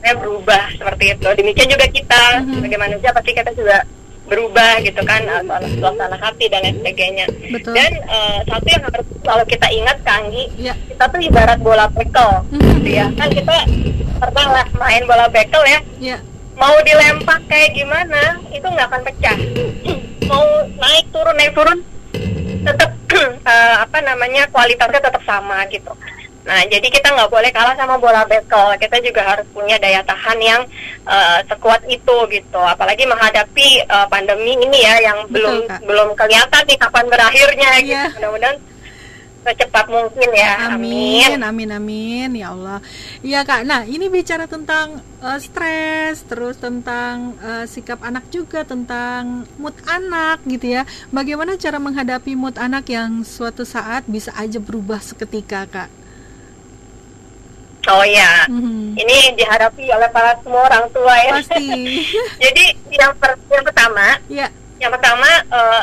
saya 0.00 0.14
berubah 0.16 0.64
seperti 0.76 1.04
itu. 1.16 1.28
Demikian 1.36 1.68
juga 1.68 1.86
kita 1.88 2.22
mm 2.40 2.40
-hmm. 2.40 2.54
sebagai 2.56 2.78
manusia 2.80 3.10
pasti 3.12 3.30
kita 3.36 3.50
juga 3.52 3.78
berubah 4.30 4.78
gitu 4.86 5.02
kan 5.02 5.26
suasana 5.82 6.14
hati 6.14 6.46
dan 6.46 6.62
lain 6.62 6.78
sebagainya. 6.78 7.26
Betul. 7.50 7.74
Dan 7.74 7.92
uh, 8.06 8.38
satu 8.46 8.66
yang 8.70 8.82
harus 8.86 9.06
kalau 9.26 9.44
kita 9.44 9.66
ingat 9.74 9.98
Kanggi, 10.06 10.46
yeah. 10.54 10.76
kita 10.86 11.04
tuh 11.10 11.18
ibarat 11.18 11.58
bola 11.58 11.90
bekel, 11.90 12.46
mm 12.46 12.54
-hmm. 12.54 12.70
gitu 12.78 12.90
ya. 12.94 13.06
Kan 13.18 13.28
kita 13.34 13.56
pernah 14.22 14.46
lah 14.54 14.66
main 14.78 15.02
bola 15.02 15.26
bekel 15.26 15.62
ya. 15.66 15.80
Yeah 15.98 16.20
mau 16.60 16.76
dilempar 16.84 17.40
kayak 17.48 17.72
gimana 17.72 18.36
itu 18.52 18.66
nggak 18.68 18.88
akan 18.92 19.02
pecah 19.08 19.38
mau 20.28 20.44
naik 20.76 21.06
turun 21.08 21.36
naik 21.40 21.52
turun 21.56 21.78
tetap 22.60 22.90
uh, 23.48 23.76
apa 23.88 23.98
namanya 24.04 24.44
kualitasnya 24.52 25.00
tetap 25.00 25.24
sama 25.24 25.64
gitu 25.72 25.96
nah 26.40 26.60
jadi 26.68 26.84
kita 26.88 27.12
nggak 27.12 27.32
boleh 27.32 27.52
kalah 27.52 27.76
sama 27.76 27.96
bola 28.00 28.24
bekel 28.24 28.76
kita 28.80 28.96
juga 29.04 29.24
harus 29.24 29.44
punya 29.52 29.76
daya 29.76 30.00
tahan 30.04 30.38
yang 30.40 30.62
uh, 31.04 31.40
sekuat 31.48 31.84
itu 31.88 32.16
gitu 32.32 32.60
apalagi 32.60 33.04
menghadapi 33.04 33.84
uh, 33.88 34.08
pandemi 34.08 34.56
ini 34.56 34.84
ya 34.84 34.94
yang 35.04 35.18
Betul, 35.28 35.36
belum 35.36 35.56
Kak. 35.68 35.80
belum 35.84 36.08
kelihatan 36.16 36.62
nih 36.64 36.78
kapan 36.80 37.06
berakhirnya 37.12 37.70
yeah. 37.76 37.84
gitu 37.84 37.92
iya. 37.92 38.16
mudah-mudahan 38.16 38.56
secepat 39.40 39.86
mungkin 39.88 40.30
ya. 40.36 40.76
Amin, 40.76 41.40
amin, 41.40 41.70
amin, 41.72 42.28
ya 42.36 42.52
Allah. 42.52 42.78
Iya 43.24 43.42
kak. 43.44 43.64
Nah 43.64 43.88
ini 43.88 44.12
bicara 44.12 44.44
tentang 44.44 45.00
uh, 45.24 45.38
stres, 45.40 46.24
terus 46.28 46.60
tentang 46.60 47.36
uh, 47.40 47.64
sikap 47.64 48.04
anak 48.04 48.28
juga, 48.28 48.62
tentang 48.68 49.48
mood 49.56 49.74
anak 49.88 50.44
gitu 50.44 50.80
ya. 50.80 50.82
Bagaimana 51.08 51.56
cara 51.56 51.80
menghadapi 51.80 52.36
mood 52.36 52.60
anak 52.60 52.88
yang 52.92 53.24
suatu 53.24 53.64
saat 53.64 54.04
bisa 54.04 54.32
aja 54.36 54.60
berubah 54.60 55.00
seketika 55.00 55.64
kak? 55.68 55.90
Oh 57.88 58.04
ya, 58.04 58.44
mm-hmm. 58.44 58.92
ini 59.00 59.16
dihadapi 59.40 59.88
oleh 59.88 60.08
para 60.12 60.36
semua 60.44 60.68
orang 60.68 60.84
tua 60.92 61.16
ya. 61.16 61.32
Pasti. 61.40 62.04
Jadi 62.44 62.64
yang 62.92 63.16
per- 63.16 63.40
yang 63.48 63.64
pertama, 63.64 64.20
yeah. 64.28 64.52
yang 64.76 64.92
pertama 64.92 65.24
uh, 65.48 65.82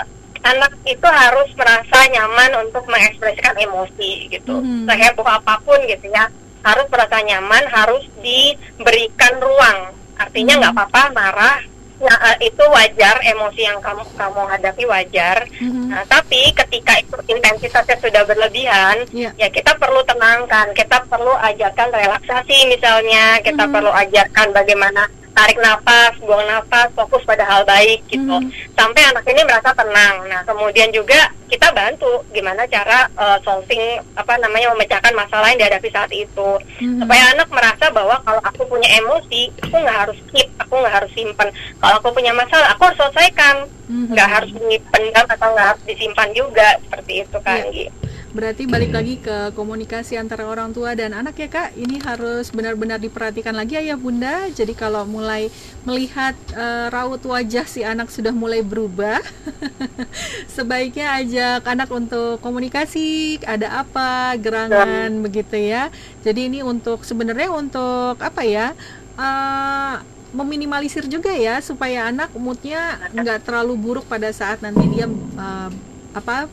anak 0.56 0.72
itu 0.88 1.08
harus 1.08 1.50
merasa 1.58 1.98
nyaman 2.12 2.52
untuk 2.68 2.84
mengekspresikan 2.88 3.56
emosi 3.60 4.32
gitu 4.32 4.56
hmm. 4.60 4.88
seheboh 4.88 5.28
apa 5.28 5.60
pun 5.64 5.80
gitu 5.84 6.08
ya 6.08 6.32
harus 6.64 6.88
merasa 6.92 7.18
nyaman 7.24 7.64
harus 7.72 8.04
diberikan 8.20 9.34
ruang 9.40 9.92
artinya 10.18 10.54
nggak 10.60 10.74
hmm. 10.74 10.82
apa-apa 10.82 11.02
marah 11.14 11.58
Nah, 11.98 12.38
itu 12.38 12.62
wajar 12.70 13.18
emosi 13.26 13.66
yang 13.66 13.82
kamu 13.82 14.06
kamu 14.14 14.42
hadapi 14.46 14.84
wajar. 14.86 15.50
Mm-hmm. 15.58 15.86
Nah, 15.90 16.06
tapi 16.06 16.54
ketika 16.54 16.94
itu 17.02 17.18
intensitasnya 17.26 17.98
sudah 17.98 18.22
berlebihan, 18.22 19.02
yeah. 19.10 19.34
ya 19.34 19.50
kita 19.50 19.74
perlu 19.82 20.06
tenangkan, 20.06 20.70
kita 20.78 21.02
perlu 21.10 21.34
ajarkan 21.34 21.90
relaksasi 21.90 22.70
misalnya, 22.70 23.42
kita 23.42 23.66
mm-hmm. 23.66 23.74
perlu 23.74 23.90
ajarkan 23.90 24.48
bagaimana 24.54 25.10
tarik 25.38 25.62
nafas, 25.62 26.18
buang 26.18 26.42
nafas, 26.50 26.90
fokus 26.98 27.22
pada 27.22 27.46
hal 27.46 27.62
baik 27.62 28.02
gitu. 28.10 28.26
Hmm. 28.26 28.50
Sampai 28.74 29.06
anak 29.06 29.22
ini 29.30 29.46
merasa 29.46 29.70
tenang. 29.78 30.26
Nah, 30.26 30.42
kemudian 30.42 30.90
juga 30.90 31.30
kita 31.46 31.70
bantu 31.72 32.26
gimana 32.34 32.66
cara 32.66 33.06
uh, 33.14 33.38
solving 33.46 34.02
apa 34.18 34.34
namanya 34.42 34.74
memecahkan 34.74 35.14
masalah 35.14 35.54
yang 35.54 35.62
dihadapi 35.62 35.94
saat 35.94 36.10
itu. 36.10 36.50
Hmm. 36.82 37.06
Supaya 37.06 37.38
anak 37.38 37.54
merasa 37.54 37.86
bahwa 37.94 38.18
kalau 38.26 38.42
aku 38.42 38.66
punya 38.66 38.90
emosi, 38.98 39.54
aku 39.62 39.78
nggak 39.78 40.00
harus 40.10 40.18
keep, 40.34 40.50
aku 40.58 40.74
nggak 40.82 40.96
harus 40.98 41.12
simpan. 41.14 41.50
Kalau 41.78 41.96
aku 42.02 42.10
punya 42.18 42.34
masalah, 42.34 42.74
aku 42.74 42.90
harus 42.90 42.98
selesaikan. 42.98 43.70
Hmm. 43.86 44.10
Nggak 44.10 44.26
hmm. 44.26 44.36
harus 44.42 44.52
dipendam 44.58 45.26
atau 45.30 45.48
nggak 45.54 45.68
harus 45.70 45.84
disimpan 45.86 46.30
juga 46.34 46.68
seperti 46.82 47.14
itu 47.22 47.38
kan. 47.46 47.62
Yeah. 47.70 47.94
Gitu. 47.94 48.07
Berarti 48.36 48.68
balik 48.68 48.92
lagi 48.92 49.16
ke 49.24 49.56
komunikasi 49.56 50.20
antara 50.20 50.44
orang 50.44 50.76
tua 50.76 50.92
dan 50.94 51.16
anak 51.16 51.40
ya 51.40 51.48
kak. 51.48 51.80
Ini 51.80 52.04
harus 52.04 52.52
benar-benar 52.52 53.00
diperhatikan 53.00 53.56
lagi 53.56 53.80
ayah 53.80 53.96
bunda. 53.96 54.52
Jadi 54.52 54.76
kalau 54.76 55.08
mulai 55.08 55.48
melihat 55.88 56.36
uh, 56.52 56.92
raut 56.92 57.24
wajah 57.24 57.64
si 57.64 57.88
anak 57.88 58.12
sudah 58.12 58.36
mulai 58.36 58.60
berubah, 58.60 59.24
sebaiknya 60.56 61.24
ajak 61.24 61.64
anak 61.64 61.90
untuk 61.90 62.44
komunikasi. 62.44 63.40
Ada 63.48 63.88
apa 63.88 64.36
gerangan 64.36 65.08
ya. 65.08 65.22
begitu 65.24 65.56
ya. 65.56 65.84
Jadi 66.28 66.52
ini 66.52 66.60
untuk 66.62 67.08
sebenarnya 67.08 67.48
untuk 67.48 68.20
apa 68.20 68.44
ya? 68.44 68.76
Uh, 69.18 70.04
meminimalisir 70.36 71.08
juga 71.08 71.32
ya 71.32 71.64
supaya 71.64 72.12
anak 72.12 72.36
moodnya 72.36 73.00
nggak 73.16 73.48
terlalu 73.48 73.80
buruk 73.80 74.06
pada 74.06 74.28
saat 74.36 74.60
nanti 74.60 74.84
dia 74.92 75.08
uh, 75.40 75.72
apa 76.12 76.52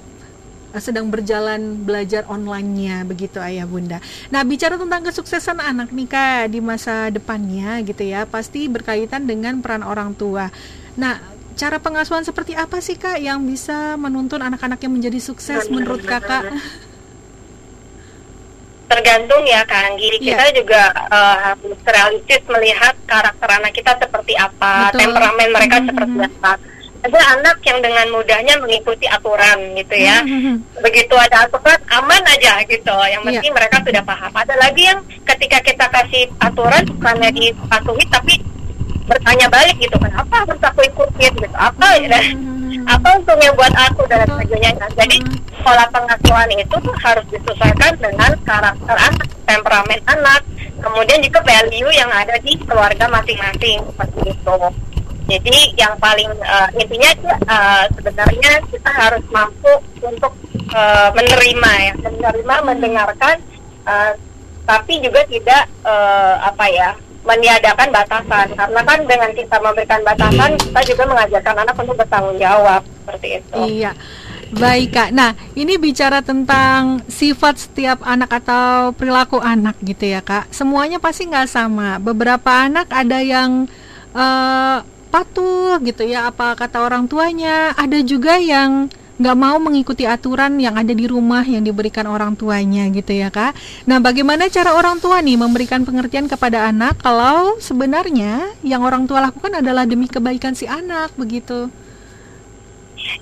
sedang 0.78 1.10
berjalan 1.10 1.82
belajar 1.82 2.24
online-nya 2.26 3.02
begitu 3.04 3.38
ayah 3.38 3.66
bunda. 3.66 3.98
Nah 4.30 4.42
bicara 4.42 4.74
tentang 4.74 5.02
kesuksesan 5.04 5.58
anak 5.58 5.90
nih 5.90 6.06
kak 6.06 6.50
di 6.50 6.58
masa 6.58 7.10
depannya 7.10 7.82
gitu 7.82 8.02
ya 8.02 8.24
pasti 8.24 8.66
berkaitan 8.66 9.26
dengan 9.26 9.58
peran 9.62 9.82
orang 9.82 10.14
tua. 10.14 10.50
Nah 10.94 11.18
cara 11.54 11.78
pengasuhan 11.78 12.26
seperti 12.26 12.58
apa 12.58 12.82
sih 12.82 12.98
kak 12.98 13.22
yang 13.22 13.42
bisa 13.46 13.94
menuntun 13.94 14.42
anak-anak 14.42 14.82
yang 14.82 14.92
menjadi 14.94 15.18
sukses 15.22 15.70
menurut 15.70 16.02
kakak? 16.02 16.50
tergantung 18.84 19.42
ya 19.42 19.64
Kang 19.66 19.96
Giri 19.98 20.22
Iya. 20.22 20.38
kita 20.38 20.46
juga 20.54 20.82
eh, 20.92 21.36
harus 21.50 21.78
realistis 21.82 22.42
melihat 22.46 22.94
karakter 23.08 23.48
anak 23.50 23.72
kita 23.74 23.96
seperti 23.98 24.38
apa 24.38 24.92
Betul. 24.92 25.00
temperamen 25.10 25.48
mereka 25.50 25.76
Mhm. 25.80 25.86
seperti 25.90 26.18
apa 26.30 26.52
ada 27.04 27.20
anak 27.36 27.60
yang 27.68 27.84
dengan 27.84 28.08
mudahnya 28.08 28.56
mengikuti 28.64 29.04
aturan 29.04 29.76
gitu 29.76 29.94
ya. 29.94 30.24
Mhm. 30.24 30.80
begitu 30.80 31.12
ada 31.16 31.44
aturan 31.44 31.76
aman 31.92 32.22
aja 32.32 32.64
gitu. 32.64 32.96
Yang 33.08 33.22
Iya. 33.22 33.28
penting 33.40 33.52
mereka 33.52 33.76
sudah 33.84 34.02
paham. 34.04 34.32
Ada 34.32 34.54
lagi 34.56 34.82
yang 34.88 35.00
ketika 35.28 35.58
kita 35.60 35.86
kasih 35.92 36.24
aturan 36.40 36.82
bukannya 36.96 37.30
dipatuhi 37.32 38.04
tapi 38.08 38.34
bertanya 39.04 39.46
balik 39.52 39.76
gitu 39.76 39.96
kenapa 40.00 40.32
harus 40.48 40.60
aku 40.64 40.80
ikutin? 40.80 41.32
gitu. 41.36 41.56
Apa 41.56 42.00
ya? 42.00 42.20
Apa 42.88 43.20
untungnya 43.20 43.52
buat 43.52 43.72
aku 43.72 44.08
dan 44.08 44.24
sebagainya. 44.24 44.76
Nah, 44.80 44.88
jadi 44.96 45.16
pola 45.60 45.84
pengasuhan 45.92 46.48
itu 46.52 46.76
tuh 46.76 46.96
harus 47.00 47.24
disesuaikan 47.32 47.96
dengan 48.00 48.32
karakter 48.44 48.96
anak 48.96 49.28
temperamen 49.44 50.00
anak 50.08 50.40
kemudian 50.80 51.20
juga 51.24 51.40
value 51.40 51.88
yang 51.96 52.12
ada 52.12 52.36
di 52.44 52.52
keluarga 52.64 53.08
masing-masing 53.08 53.80
seperti 53.80 54.20
itu 54.36 54.56
jadi 55.24 55.60
yang 55.76 55.94
paling 55.96 56.30
eh, 56.30 56.68
intinya 56.80 57.10
eh, 57.24 57.84
sebenarnya 57.96 58.52
kita 58.68 58.90
harus 58.92 59.24
mampu 59.32 59.72
untuk 60.04 60.32
eh, 60.72 61.08
menerima 61.16 61.72
ya 61.80 61.92
menerima 62.04 62.54
mendengarkan 62.64 63.36
eh, 63.88 64.12
tapi 64.64 65.00
juga 65.00 65.20
tidak 65.28 65.64
eh, 65.84 66.34
apa 66.40 66.64
ya 66.68 66.90
meniadakan 67.24 67.88
batasan 67.88 68.52
karena 68.52 68.80
kan 68.84 68.98
dengan 69.08 69.30
kita 69.32 69.56
memberikan 69.56 70.00
batasan 70.04 70.60
kita 70.60 70.80
juga 70.92 71.02
mengajarkan 71.08 71.56
anak 71.64 71.76
untuk 71.80 71.96
bertanggung 71.96 72.36
jawab 72.36 72.84
seperti 72.84 73.40
itu. 73.40 73.60
Iya. 73.80 73.92
Baik 74.54 74.94
Kak. 74.94 75.10
Nah, 75.10 75.34
ini 75.58 75.74
bicara 75.80 76.22
tentang 76.22 77.02
sifat 77.10 77.58
setiap 77.58 77.98
anak 78.06 78.30
atau 78.38 78.94
perilaku 78.94 79.42
anak 79.42 79.74
gitu 79.82 80.04
ya 80.06 80.22
Kak. 80.22 80.52
Semuanya 80.54 81.02
pasti 81.02 81.26
nggak 81.26 81.50
sama. 81.50 81.98
Beberapa 81.98 82.62
anak 82.62 82.86
ada 82.92 83.18
yang 83.18 83.66
eh, 84.14 84.78
patuh 85.14 85.78
gitu 85.86 86.02
ya 86.02 86.34
apa 86.34 86.58
kata 86.58 86.82
orang 86.82 87.06
tuanya. 87.06 87.70
Ada 87.78 88.02
juga 88.02 88.34
yang 88.34 88.90
nggak 89.14 89.38
mau 89.38 89.62
mengikuti 89.62 90.02
aturan 90.10 90.58
yang 90.58 90.74
ada 90.74 90.90
di 90.90 91.06
rumah 91.06 91.46
yang 91.46 91.62
diberikan 91.62 92.10
orang 92.10 92.34
tuanya 92.34 92.90
gitu 92.90 93.14
ya 93.14 93.30
Kak. 93.30 93.54
Nah, 93.86 94.02
bagaimana 94.02 94.50
cara 94.50 94.74
orang 94.74 94.98
tua 94.98 95.22
nih 95.22 95.38
memberikan 95.38 95.86
pengertian 95.86 96.26
kepada 96.26 96.66
anak 96.66 96.98
kalau 96.98 97.54
sebenarnya 97.62 98.50
yang 98.66 98.82
orang 98.82 99.06
tua 99.06 99.22
lakukan 99.22 99.62
adalah 99.62 99.86
demi 99.86 100.10
kebaikan 100.10 100.58
si 100.58 100.66
anak 100.66 101.14
begitu? 101.14 101.70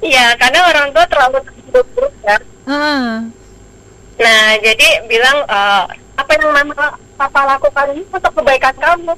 Iya, 0.00 0.32
karena 0.40 0.64
orang 0.72 0.96
tua 0.96 1.04
terlalu 1.04 1.38
terburu-buru 1.44 2.08
ya. 2.24 2.36
Ah. 2.64 3.28
Nah, 4.16 4.44
jadi 4.64 4.88
bilang 5.12 5.44
eh, 5.44 5.84
apa 6.16 6.30
yang 6.40 6.56
mama 6.56 6.96
papa 7.20 7.40
lakukan 7.44 7.86
ini 7.92 8.02
untuk 8.08 8.32
kebaikan 8.40 8.72
kamu. 8.80 9.12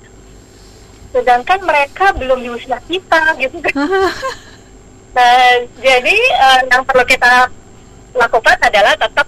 Sedangkan 1.14 1.62
mereka 1.62 2.11
belum 2.12 2.42
di 2.42 2.50
usia 2.50 2.83
kita 2.83 3.38
gitu 3.38 3.62
kan. 3.62 3.75
Nah, 5.14 5.50
jadi 5.87 6.16
eh, 6.18 6.61
yang 6.66 6.83
perlu 6.83 7.06
kita 7.06 7.47
lakukan 8.18 8.59
adalah 8.59 8.99
tetap 8.99 9.26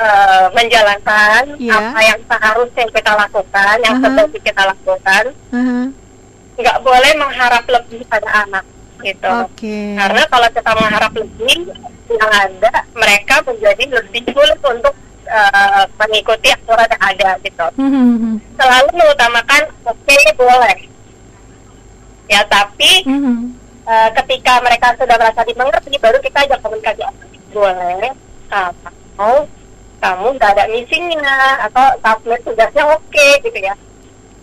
eh, 0.00 0.46
menjalankan 0.56 1.60
Iya. 1.60 1.76
apa 1.76 2.00
yang 2.00 2.20
seharusnya 2.24 2.84
kita 2.88 3.12
lakukan, 3.12 3.76
yang 3.84 3.94
Aha. 4.00 4.02
sebaiknya 4.02 4.40
kita 4.40 4.62
lakukan. 4.64 5.24
Aha. 5.52 5.78
Nggak 6.56 6.78
boleh 6.80 7.12
mengharap 7.20 7.64
lebih 7.68 8.00
pada 8.08 8.48
anak 8.48 8.64
gitu. 9.04 9.28
Oke. 9.44 9.92
Karena 9.92 10.22
kalau 10.24 10.48
kita 10.48 10.70
mengharap 10.72 11.12
lebih, 11.12 11.68
yang 12.08 12.32
ada 12.32 12.72
mereka 12.96 13.44
menjadi 13.44 13.84
lebih 13.92 14.24
sulit 14.32 14.56
untuk 14.64 14.94
eh, 15.28 15.84
mengikuti 16.00 16.48
aturan 16.48 16.88
yang 16.88 17.02
ada 17.12 17.30
gitu. 17.44 17.66
Mhm, 17.76 18.40
Selalu 18.56 18.88
mengutamakan 18.96 19.62
oke 19.84 20.16
boleh. 20.40 20.95
Ya 22.26 22.42
tapi 22.46 23.06
mhm. 23.06 23.54
eh, 23.86 24.10
ketika 24.22 24.58
mereka 24.62 24.94
sudah 24.98 25.16
merasa 25.16 25.42
dimengerti, 25.46 25.94
baru 25.98 26.18
kita 26.18 26.38
ajak 26.46 26.60
komunikasi. 26.62 27.02
Boleh 27.54 28.12
kamu 28.46 29.48
kamu 29.96 30.26
nggak 30.36 30.52
ada 30.54 30.64
missingnya 30.70 31.38
atau 31.66 31.86
submit 32.04 32.40
tugasnya 32.44 32.84
oke 32.86 33.28
gitu 33.42 33.58
ya. 33.58 33.74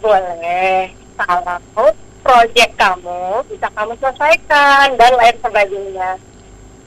Boleh 0.02 0.92
kalau 1.20 1.88
project 2.24 2.72
kamu 2.80 3.44
bisa 3.52 3.68
kamu 3.76 3.94
selesaikan 4.00 4.96
dan 4.96 5.12
lain 5.20 5.38
sebagainya. 5.44 6.10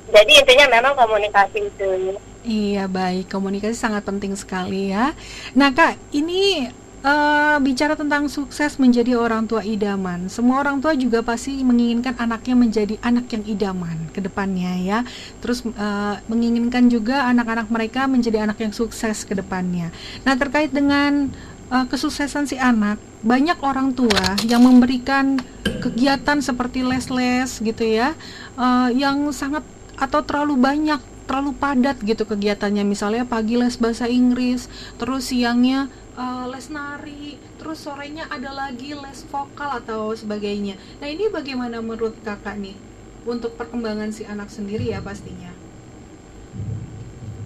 Jadi 0.06 0.32
intinya 0.38 0.66
memang 0.70 0.94
komunikasi 0.96 1.66
itu. 1.66 2.16
Iya 2.46 2.86
baik, 2.86 3.26
komunikasi 3.26 3.74
sangat 3.74 4.06
penting 4.06 4.38
sekali 4.38 4.94
ya. 4.94 5.12
Nah 5.58 5.74
kak, 5.74 5.98
ini 6.14 6.70
eh, 7.06 7.56
bicara 7.62 7.94
tentang 7.94 8.26
sukses 8.26 8.76
menjadi 8.82 9.14
orang 9.14 9.46
tua 9.46 9.62
idaman. 9.62 10.26
Semua 10.26 10.60
orang 10.66 10.82
tua 10.82 10.98
juga 10.98 11.22
pasti 11.22 11.62
menginginkan 11.62 12.18
anaknya 12.18 12.54
menjadi 12.58 12.94
anak 13.00 13.30
yang 13.30 13.44
idaman 13.46 13.96
ke 14.10 14.18
depannya 14.18 14.74
ya. 14.82 14.98
Terus 15.38 15.62
eh, 15.62 16.14
menginginkan 16.26 16.90
juga 16.90 17.30
anak-anak 17.30 17.70
mereka 17.70 18.10
menjadi 18.10 18.42
anak 18.50 18.58
yang 18.58 18.74
sukses 18.74 19.22
ke 19.22 19.38
depannya. 19.38 19.94
Nah 20.26 20.34
terkait 20.34 20.74
dengan 20.74 21.30
eh, 21.70 21.86
kesuksesan 21.86 22.50
si 22.50 22.58
anak, 22.58 22.98
banyak 23.22 23.62
orang 23.62 23.94
tua 23.94 24.34
yang 24.42 24.66
memberikan 24.66 25.38
kegiatan 25.62 26.42
seperti 26.42 26.82
les-les 26.82 27.62
gitu 27.62 27.86
ya, 27.86 28.18
eh, 28.58 28.88
yang 28.98 29.30
sangat 29.30 29.62
atau 29.96 30.20
terlalu 30.20 30.60
banyak 30.60 31.00
terlalu 31.26 31.58
padat 31.58 31.98
gitu 32.06 32.22
kegiatannya 32.22 32.86
misalnya 32.86 33.26
pagi 33.26 33.58
les 33.58 33.74
bahasa 33.76 34.06
Inggris 34.06 34.70
terus 34.96 35.34
siangnya 35.34 35.90
eh, 36.16 36.44
les 36.48 36.66
nari 36.68 37.24
terus 37.56 37.78
sorenya 37.78 38.24
ada 38.26 38.50
lagi 38.50 38.92
les 38.92 39.20
vokal 39.24 39.70
atau 39.76 40.12
sebagainya 40.12 40.74
nah 40.98 41.06
ini 41.06 41.28
bagaimana 41.28 41.78
menurut 41.78 42.16
kakak 42.20 42.56
nih 42.56 42.76
untuk 43.24 43.54
perkembangan 43.54 44.10
si 44.10 44.22
anak 44.24 44.48
sendiri 44.48 44.86
ya 44.86 45.00
pastinya 45.00 45.50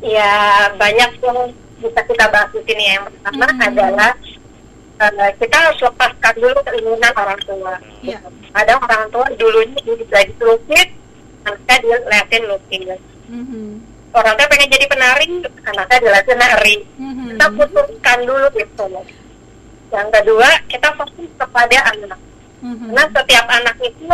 ya 0.00 0.32
banyak 0.74 1.10
yang 1.20 1.38
bisa 1.76 2.00
kita 2.04 2.24
bahas 2.28 2.48
di 2.52 2.60
sini 2.64 2.84
yang 2.88 3.04
pertama 3.06 3.46
Mhm. 3.48 3.60
adalah 3.66 4.12
eh, 5.00 5.30
kita 5.34 5.56
harus 5.56 5.80
lepaskan 5.80 6.34
dulu 6.36 6.58
keinginan 6.62 7.12
orang 7.14 7.40
tua 7.40 7.74
Iya. 8.00 8.18
ada 8.52 8.72
orang 8.76 9.08
tua 9.08 9.26
dulunya 9.34 9.80
bisa 9.82 10.18
dilukis 10.26 10.88
anaknya 11.42 11.76
dilihatin 11.80 12.42
lukis 12.44 13.00
Mhm. 13.28 13.68
Orang 14.10 14.34
tua 14.34 14.50
pengen 14.50 14.70
jadi 14.70 14.86
penari 14.90 15.26
anaknya 15.64 15.96
dilihatin 16.02 16.38
nari 16.38 16.76
Mhm. 16.98 17.24
kita 17.34 17.46
putuskan 17.54 18.18
dulu 18.26 18.48
itu 18.52 18.86
yang 19.90 20.08
kedua 20.10 20.48
kita 20.66 20.88
fokus 20.94 21.30
kepada 21.36 21.78
anak 21.94 22.20
Mhm. 22.60 22.90
karena 22.90 23.04
setiap 23.14 23.46
anak 23.48 23.76
itu 23.80 24.06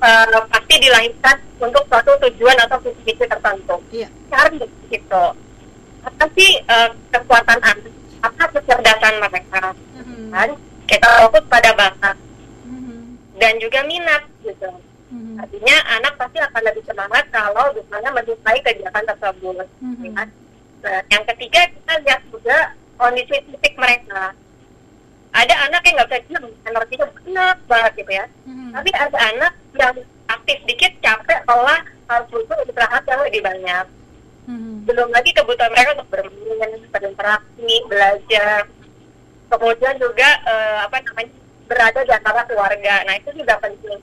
eh, 0.00 0.40
pasti 0.48 0.74
dilahirkan 0.80 1.36
untuk 1.60 1.84
suatu 1.84 2.08
tujuan 2.24 2.56
atau 2.64 2.80
visi-visi 2.80 3.20
tertentu 3.20 3.76
Iya. 3.92 4.08
cari 4.32 4.64
gitu 4.88 5.24
apa 6.00 6.24
sih 6.32 6.50
eh, 6.56 6.88
kekuatan 7.12 7.60
anak 7.60 7.92
apa 8.20 8.44
kecerdasan 8.56 9.20
mereka 9.20 9.76
Mhm. 10.00 10.32
kan 10.32 10.50
kita 10.88 11.08
fokus 11.28 11.44
pada 11.52 11.70
bakat 11.76 12.16
Mhm. 12.64 13.20
dan 13.36 13.52
juga 13.60 13.84
minat 13.84 14.24
gitu 14.40 14.68
Mhm. 15.10 15.42
artinya 15.42 15.76
anak 15.98 16.14
pasti 16.16 16.38
akan 16.38 16.62
lebih 16.64 16.84
semangat 16.86 17.24
kalau 17.28 17.66
misalnya 17.74 18.10
menyukai 18.14 18.58
kegiatan 18.62 19.04
tersebut 19.04 19.66
Mhm. 19.82 20.02
ya 20.06 20.10
kan? 20.16 20.28
nah 20.80 21.00
yang 21.10 21.24
ketiga 21.34 21.60
kita 21.66 21.94
lihat 22.00 22.20
juga 22.30 22.58
kondisi 22.96 23.36
fisik 23.42 23.74
mereka 23.76 24.32
ada 25.30 25.54
anak 25.66 25.82
yang 25.84 25.94
nggak 25.94 26.08
bisa 26.08 26.20
diam 26.26 26.44
energinya 26.64 27.06
enak 27.26 27.58
banget 27.66 27.92
gitu 27.98 28.12
ya 28.12 28.26
Mhm. 28.46 28.70
tapi 28.72 28.90
ada 28.94 29.18
anak 29.28 29.52
yang 29.74 29.94
aktif 30.26 30.58
dikit 30.64 30.92
capek 31.00 31.38
lelah 31.44 31.80
harus 32.06 32.26
butuh 32.30 32.56
istirahat 32.64 33.02
yang 33.04 33.20
lebih 33.22 33.42
banyak 33.42 33.86
Mhm. 34.46 34.86
belum 34.86 35.08
lagi 35.10 35.30
kebutuhan 35.30 35.70
mereka 35.70 35.94
untuk 35.94 36.08
bermain, 36.10 36.70
berinteraksi, 36.90 37.72
belajar, 37.86 38.62
kemudian 39.46 39.94
juga 39.98 40.28
eh, 40.42 40.78
apa 40.82 40.96
namanya 41.02 41.30
berada 41.66 42.00
di 42.02 42.10
antara 42.10 42.42
keluarga. 42.44 42.94
Nah 43.04 43.14
itu 43.14 43.30
juga 43.32 43.54
penting. 43.58 44.00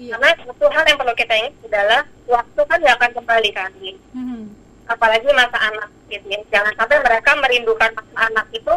Iya. 0.00 0.16
Karena 0.16 0.32
satu 0.48 0.66
hal 0.72 0.84
yang 0.88 0.96
perlu 0.96 1.12
kita 1.12 1.34
ingat 1.36 1.54
adalah 1.68 2.00
waktu 2.24 2.60
kan 2.64 2.78
nggak 2.80 2.96
akan 2.96 3.12
kembali 3.20 3.50
kali. 3.52 3.90
Mhm. 4.16 4.42
Apalagi 4.88 5.28
masa 5.36 5.58
anak 5.60 5.90
gitu 6.08 6.26
ya. 6.32 6.40
Jangan 6.48 6.72
sampai 6.72 6.98
mereka 7.04 7.30
merindukan 7.36 7.90
masa 7.92 8.16
anak 8.32 8.46
itu 8.56 8.74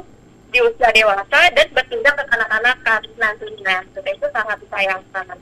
di 0.52 0.60
usia 0.62 0.92
dewasa 0.92 1.40
dan 1.56 1.68
bertindak 1.72 2.14
ke 2.20 2.24
kanak-kanak 2.28 2.78
nantinya. 3.16 3.78
Jadi 3.96 4.10
itu 4.12 4.28
sangat 4.36 4.58
disayangkan. 4.62 5.40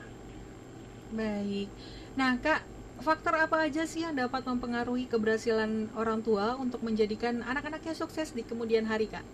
Baik. 1.12 1.68
Nah, 2.16 2.40
Kak, 2.40 2.64
faktor 3.02 3.34
apa 3.36 3.68
aja 3.68 3.84
sih 3.84 4.06
yang 4.06 4.16
dapat 4.16 4.46
mempengaruhi 4.48 5.10
keberhasilan 5.10 5.92
orang 5.98 6.24
tua 6.24 6.56
untuk 6.56 6.80
menjadikan 6.80 7.44
anak-anaknya 7.44 7.92
sukses 7.92 8.32
di 8.32 8.40
kemudian 8.46 8.88
hari, 8.88 9.10
Kak? 9.10 9.26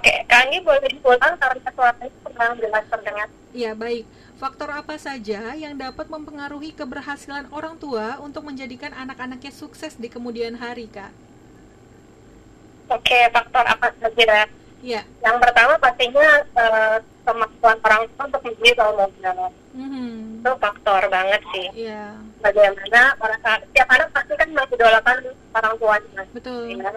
Oke, 0.00 0.16
Kak 0.24 0.48
boleh 0.64 0.88
diulang 0.96 1.36
karena 1.36 1.68
suaranya 1.76 2.08
kurang 2.24 2.52
jelas 2.56 2.84
terdengar. 2.88 3.28
Iya, 3.52 3.76
baik. 3.76 4.08
Faktor 4.40 4.72
apa 4.72 4.96
saja 4.96 5.52
yang 5.52 5.76
dapat 5.76 6.08
mempengaruhi 6.08 6.72
keberhasilan 6.72 7.52
orang 7.52 7.76
tua 7.76 8.16
untuk 8.24 8.48
menjadikan 8.48 8.96
anak-anaknya 8.96 9.52
sukses 9.52 10.00
di 10.00 10.08
kemudian 10.08 10.56
hari, 10.56 10.88
Kak? 10.88 11.12
Oke, 12.88 13.28
faktor 13.28 13.60
apa 13.68 13.92
saja? 14.00 14.48
Iya. 14.80 15.04
Yang 15.20 15.36
pertama 15.36 15.76
pastinya 15.76 16.48
uh, 16.56 16.96
kemampuan 17.28 17.76
orang 17.84 18.02
tua 18.08 18.24
untuk 18.24 18.40
menjadi 18.48 18.80
role 18.80 18.96
model. 19.04 19.52
Mm-hmm. 19.76 20.40
Itu 20.40 20.52
faktor 20.56 21.02
banget 21.12 21.42
sih. 21.52 21.66
Iya. 21.84 22.16
Bagaimana 22.40 23.20
orang 23.20 23.40
setiap 23.44 23.88
anak 23.92 24.08
pasti 24.16 24.32
kan 24.32 24.48
mengidolakan 24.48 25.16
orang 25.52 25.74
tuanya. 25.76 26.24
Betul. 26.32 26.80
Ya. 26.80 26.96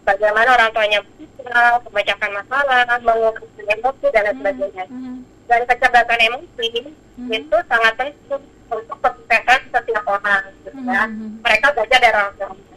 Bagaimana 0.00 0.48
orang 0.56 0.70
tuanya 0.72 1.00
bisa 1.20 1.80
membacakan 1.84 2.30
masalah, 2.40 2.84
mengungkapkan 3.04 3.66
emosi 3.68 4.06
dan 4.10 4.22
lain 4.26 4.36
sebagainya. 4.40 4.84
Mm-hmm. 4.88 5.16
Dan 5.50 5.60
kecerdasan 5.66 6.20
emosi 6.30 6.68
Mhm. 7.20 7.30
itu 7.36 7.56
sangat 7.68 7.92
penting 8.00 8.38
untuk 8.70 8.96
kesuksesan 9.02 9.60
setiap 9.74 10.04
orang. 10.08 10.42
Gitu, 10.64 10.78
ya. 10.88 11.02
Mhm. 11.04 11.44
Mereka 11.44 11.66
belajar 11.74 11.98
dari 12.00 12.16
orang 12.16 12.34
tuanya. 12.38 12.76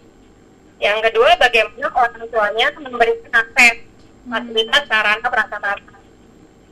Yang 0.84 0.98
kedua, 1.08 1.30
bagaimana 1.40 1.88
orang 1.96 2.26
tuanya 2.28 2.68
memberikan 2.76 3.32
akses 3.32 3.76
fasilitas 4.24 4.84
sarana 4.90 5.28
prasarana. 5.30 5.96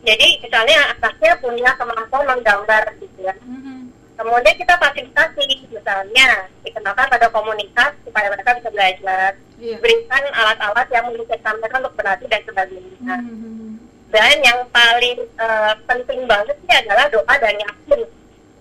Jadi 0.02 0.28
misalnya 0.42 0.78
anaknya 0.98 1.32
punya 1.38 1.72
kemampuan 1.78 2.26
menggambar 2.28 2.84
gitu 2.98 3.20
ya. 3.22 3.36
Mhm. 3.46 3.94
Kemudian 4.18 4.56
kita 4.58 4.74
fasilitasi 4.82 5.46
misalnya 5.70 6.28
dikenalkan 6.66 7.08
pada 7.08 7.28
komunitas 7.30 7.94
supaya 8.04 8.28
mereka 8.34 8.58
bisa 8.58 8.70
belajar. 8.74 9.32
Iya. 9.62 9.78
Berikan 9.78 10.24
alat-alat 10.34 10.88
yang 10.89 11.06
memungkinkan 11.13 11.54
mereka 11.62 11.78
untuk 11.86 11.93
berlatih 11.93 12.28
dan 12.28 12.41
sebagainya. 12.50 13.15
Mhm. 13.21 13.78
Dan 14.12 14.36
yang 14.43 14.60
paling 14.74 15.19
eh, 15.24 15.74
penting 15.88 16.19
banget 16.26 16.58
sih 16.65 16.76
adalah 16.76 17.06
doa 17.08 17.34
dan 17.39 17.56
yakin 17.56 18.02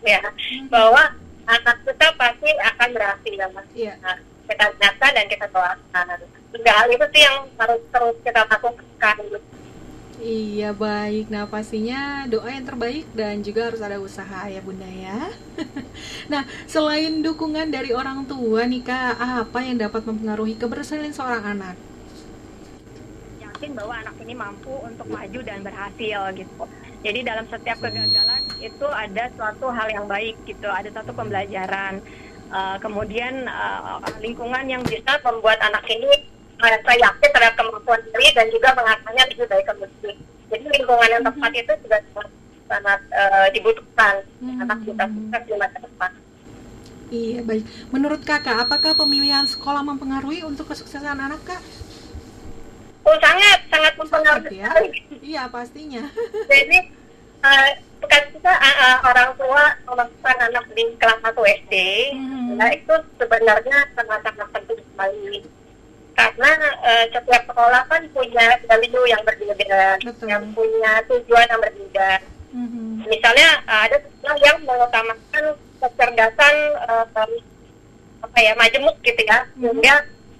ya 0.04 0.22
bahwa 0.70 1.02
anak 1.48 1.76
kita 1.82 2.06
pasti 2.14 2.50
akan 2.54 2.88
berhasil 2.94 3.32
ya 3.32 3.48
mas. 3.50 3.66
Iya. 3.74 3.94
Nah, 4.04 4.16
kita 4.46 4.64
nyatakan 4.76 5.16
dan 5.16 5.26
kita 5.26 5.46
doakan. 5.50 6.18
Hal 6.60 6.88
itu 6.90 7.06
sih 7.16 7.22
yang 7.24 7.36
harus 7.56 7.82
terus 7.90 8.16
kita 8.22 8.42
lakukan. 8.46 9.16
Iya 10.20 10.76
baik, 10.76 11.32
nah 11.32 11.48
pastinya 11.48 12.28
doa 12.28 12.52
yang 12.52 12.68
terbaik 12.68 13.08
dan 13.16 13.40
juga 13.40 13.72
harus 13.72 13.80
ada 13.80 13.96
usaha 13.96 14.52
ya 14.52 14.60
bunda 14.60 14.84
ya. 14.84 15.32
nah 16.32 16.44
selain 16.68 17.24
dukungan 17.24 17.72
dari 17.72 17.96
orang 17.96 18.28
tua 18.28 18.68
nih 18.68 18.84
kak, 18.84 19.16
apa 19.16 19.58
yang 19.64 19.80
dapat 19.80 20.04
mempengaruhi 20.04 20.60
keberhasilan 20.60 21.16
seorang 21.16 21.56
anak? 21.56 21.76
yakin 23.60 23.76
bahwa 23.76 23.92
anak 23.92 24.16
ini 24.24 24.32
mampu 24.32 24.72
untuk 24.72 25.04
maju 25.12 25.40
dan 25.44 25.60
berhasil 25.60 26.20
gitu. 26.32 26.64
Jadi 27.04 27.20
dalam 27.20 27.44
setiap 27.44 27.76
kegagalan 27.84 28.40
itu 28.56 28.88
ada 28.88 29.28
suatu 29.36 29.68
hal 29.68 29.88
yang 29.92 30.08
baik 30.08 30.40
gitu, 30.48 30.64
ada 30.64 30.88
satu 30.88 31.12
pembelajaran. 31.12 32.00
Uh, 32.48 32.80
kemudian 32.80 33.44
uh, 33.46 34.00
lingkungan 34.24 34.64
yang 34.64 34.80
bisa 34.80 35.20
membuat 35.22 35.60
anak 35.60 35.84
ini 35.92 36.24
merasa 36.60 36.92
yakin 36.94 37.30
terhadap 37.30 37.54
kemampuan 37.56 38.00
diri 38.04 38.28
dan 38.30 38.46
juga 38.48 38.68
mengasahnya 38.72 39.24
lebih 39.26 39.46
baik 39.46 39.66
kembali. 39.66 40.12
Jadi 40.50 40.64
lingkungan 40.68 41.08
yang 41.08 41.22
tepat 41.22 41.52
itu 41.54 41.72
juga 41.80 41.98
sangat, 42.06 42.28
sangat 42.66 43.00
eh, 43.10 43.46
dibutuhkan 43.50 44.14
Mhm. 44.38 44.60
anak 44.62 44.78
kita 44.82 45.04
sukses 45.06 45.42
di 45.42 45.54
masa 45.56 45.78
depan. 45.80 46.10
Iya 47.10 47.38
baik. 47.42 47.64
Menurut 47.90 48.22
kakak, 48.22 48.56
apakah 48.60 48.94
pemilihan 48.94 49.42
sekolah 49.44 49.82
mempengaruhi 49.82 50.42
untuk 50.42 50.70
kesuksesan 50.70 51.18
anak 51.18 51.42
kak? 51.42 51.58
Oh 53.02 53.16
sangat 53.18 53.58
sangat 53.66 53.92
mempengaruhi 53.96 54.56
ya? 54.56 54.70
Iya 55.18 55.42
pastinya. 55.48 56.04
Jadi 56.52 56.78
eh, 57.40 57.70
kan 58.00 58.22
kita 58.28 58.52
eh, 58.52 58.96
orang 59.02 59.30
tua 59.34 59.62
memasukkan 59.84 60.36
anak 60.40 60.64
di 60.70 60.84
kelas 60.96 61.18
1 61.20 61.42
SD, 61.58 61.74
Mhm. 62.12 62.54
nah 62.54 62.68
itu 62.68 62.94
sebenarnya 63.16 63.78
sangat-sangat 63.92 64.48
penting 64.52 64.78
sekali. 64.80 65.34
Karena 66.20 66.52
eh, 66.84 67.04
setiap 67.16 67.42
sekolah 67.48 67.82
kan 67.88 68.02
punya 68.12 68.46
value 68.68 69.06
yang 69.08 69.22
berbeda, 69.24 69.96
Betul. 70.04 70.28
yang 70.28 70.44
punya 70.52 70.92
tujuan 71.08 71.48
yang 71.48 71.60
berbeda. 71.64 72.10
Mhm. 72.52 73.08
Misalnya 73.08 73.48
eh, 73.64 73.80
ada 73.88 73.96
sekolah 74.04 74.36
yang 74.44 74.58
mengutamakan 74.68 75.44
kecerdasan 75.80 76.54
eh, 76.76 77.06
apa 78.20 78.38
ya 78.44 78.52
majemuk 78.52 79.00
gitu 79.00 79.22
ya, 79.24 79.48
sehingga 79.56 79.94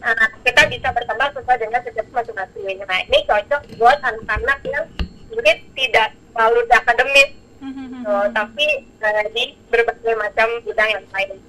eh, 0.05 0.27
kita 0.45 0.63
bisa 0.69 0.89
berkembang 0.93 1.33
sesuai 1.33 1.59
dengan 1.65 1.81
kecerdasan 1.81 2.13
masing-masing. 2.13 2.79
Nah 2.85 3.01
ini 3.09 3.19
cocok 3.25 3.61
buat 3.81 3.99
anak-anak 4.05 4.59
yang 4.69 4.85
mungkin 5.33 5.57
tidak 5.73 6.13
selalu 6.37 6.61
di 6.69 6.75
akademis, 6.77 7.31
Mhm. 7.61 8.05
so, 8.05 8.13
tapi 8.33 8.67
eh, 8.85 9.25
di 9.33 9.57
berbagai 9.69 10.17
macam 10.17 10.49
bidang 10.65 10.91
yang 10.93 11.07
lain. 11.13 11.41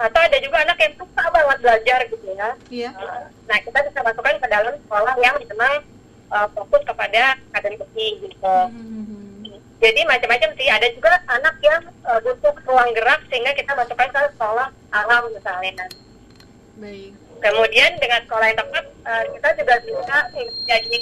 Atau 0.00 0.20
ada 0.24 0.36
juga 0.40 0.56
anak 0.64 0.78
yang 0.80 0.94
suka 0.96 1.24
banget 1.28 1.58
belajar 1.60 1.98
gitu 2.08 2.26
ya. 2.32 2.50
Iya. 2.72 2.90
Eh, 2.96 3.24
Nah 3.44 3.58
kita 3.60 3.78
bisa 3.84 4.00
masukkan 4.00 4.36
ke 4.40 4.46
dalam 4.48 4.74
sekolah 4.86 5.14
yang 5.20 5.36
memang 5.44 5.84
eh, 6.32 6.48
fokus 6.56 6.82
kepada 6.88 7.36
akademisi 7.52 8.24
gitu. 8.24 8.56
Mhm. 8.72 9.20
Jadi 9.80 10.00
macam-macam 10.04 10.50
sih. 10.60 10.68
Ada 10.68 10.92
juga 10.92 11.12
anak 11.24 11.56
yang 11.64 11.80
uh, 12.04 12.20
butuh 12.20 12.52
ruang 12.68 12.92
gerak 12.92 13.24
sehingga 13.32 13.56
kita 13.56 13.72
masukkan 13.72 14.12
ke 14.12 14.20
sekolah 14.36 14.68
alam 14.92 15.24
misalnya. 15.32 15.88
Baik. 16.76 17.16
Kemudian 17.40 17.96
dengan 17.96 18.20
sekolah 18.28 18.46
yang 18.52 18.60
tepat 18.60 18.84
uh, 19.08 19.24
kita 19.32 19.48
juga 19.56 19.74
bisa 19.80 20.16
jadi 20.68 20.96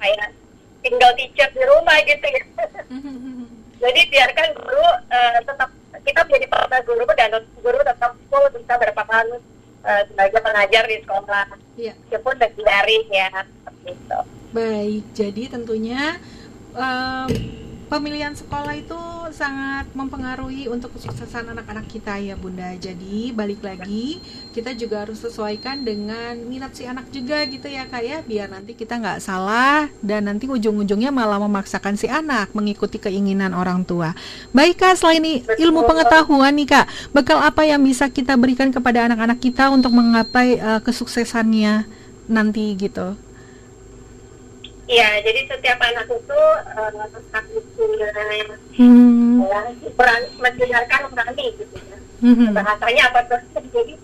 kayak 0.00 0.28
tinggal 0.80 1.12
teacher 1.20 1.48
di 1.52 1.62
rumah 1.68 1.96
gitu 2.08 2.24
ya. 2.24 2.44
Mhm. 2.88 3.44
Jadi 3.84 4.00
biarkan 4.08 4.48
guru 4.56 4.88
uh, 5.12 5.38
tetap 5.44 5.70
kita 6.04 6.20
menjadi 6.28 6.46
partner 6.52 6.80
guru 6.84 7.04
dan 7.16 7.30
guru 7.64 7.80
tetap 7.80 8.12
full 8.28 8.44
bisa 8.52 8.74
berperan 8.76 9.26
uh, 9.82 10.02
sebagai 10.12 10.40
pengajar 10.44 10.84
di 10.84 10.96
sekolah. 11.00 11.46
Iya. 11.80 11.92
Meskipun 11.96 12.34
dari 12.38 12.98
ya. 13.10 13.28
Seperti 13.32 13.90
itu. 13.96 14.20
Baik, 14.54 15.04
jadi 15.18 15.42
tentunya 15.50 16.02
em, 16.78 17.30
pemilihan 17.94 18.34
sekolah 18.34 18.74
itu 18.74 18.98
sangat 19.30 19.86
mempengaruhi 19.94 20.66
untuk 20.66 20.98
kesuksesan 20.98 21.54
anak-anak 21.54 21.86
kita 21.86 22.18
ya 22.18 22.34
Bunda. 22.34 22.74
Jadi 22.74 23.30
balik 23.30 23.62
lagi 23.62 24.18
kita 24.50 24.74
juga 24.74 25.06
harus 25.06 25.22
sesuaikan 25.22 25.86
dengan 25.86 26.34
minat 26.42 26.74
si 26.74 26.90
anak 26.90 27.06
juga 27.14 27.46
gitu 27.46 27.70
ya 27.70 27.86
Kak 27.86 28.02
ya, 28.02 28.18
biar 28.26 28.50
nanti 28.50 28.74
kita 28.74 28.98
nggak 28.98 29.22
salah 29.22 29.86
dan 30.02 30.26
nanti 30.26 30.50
ujung-ujungnya 30.50 31.14
malah 31.14 31.38
memaksakan 31.38 31.94
si 31.94 32.10
anak 32.10 32.50
mengikuti 32.50 32.98
keinginan 32.98 33.54
orang 33.54 33.86
tua. 33.86 34.10
Baik 34.50 34.82
Kak, 34.82 34.98
selain 34.98 35.46
ilmu 35.46 35.86
pengetahuan 35.86 36.50
nih 36.50 36.74
Kak, 36.74 37.14
bekal 37.14 37.38
apa 37.38 37.62
yang 37.62 37.78
bisa 37.78 38.10
kita 38.10 38.34
berikan 38.34 38.74
kepada 38.74 39.06
anak-anak 39.06 39.38
kita 39.38 39.70
untuk 39.70 39.94
menggapai 39.94 40.58
eh, 40.58 40.80
kesuksesannya 40.82 41.86
nanti 42.26 42.74
gitu? 42.74 43.14
Iya, 44.84 45.08
jadi 45.24 45.40
setiap 45.48 45.80
anak 45.80 46.06
itu 46.12 46.40
uh, 46.76 46.90
harus 47.32 47.64
punya 47.72 48.08
Hmm. 48.74 49.40
ya, 49.48 49.60
berani 49.96 50.28
mendengarkan 50.36 51.08
berani 51.08 51.44
gitu 51.56 51.76
ya. 51.78 51.98
Mhm. 52.20 52.52
Bahasanya 52.52 53.02
apa 53.08 53.20
tuh? 53.24 53.40
Jadi 53.72 53.94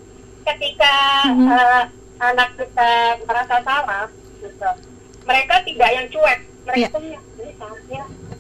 ketika 0.47 0.95
Mhm. 1.29 1.47
uh, 1.53 1.85
anak 2.21 2.49
kita 2.57 2.90
merasa 3.29 3.57
salah, 3.61 4.07
gitu, 4.40 4.71
mereka 5.29 5.55
tidak 5.69 5.90
yang 5.93 6.07
cuek. 6.09 6.38
Mereka 6.64 6.97
Iya. 6.97 7.19
ya, 7.19 7.21
ini 7.40 7.53
salah 7.61 7.81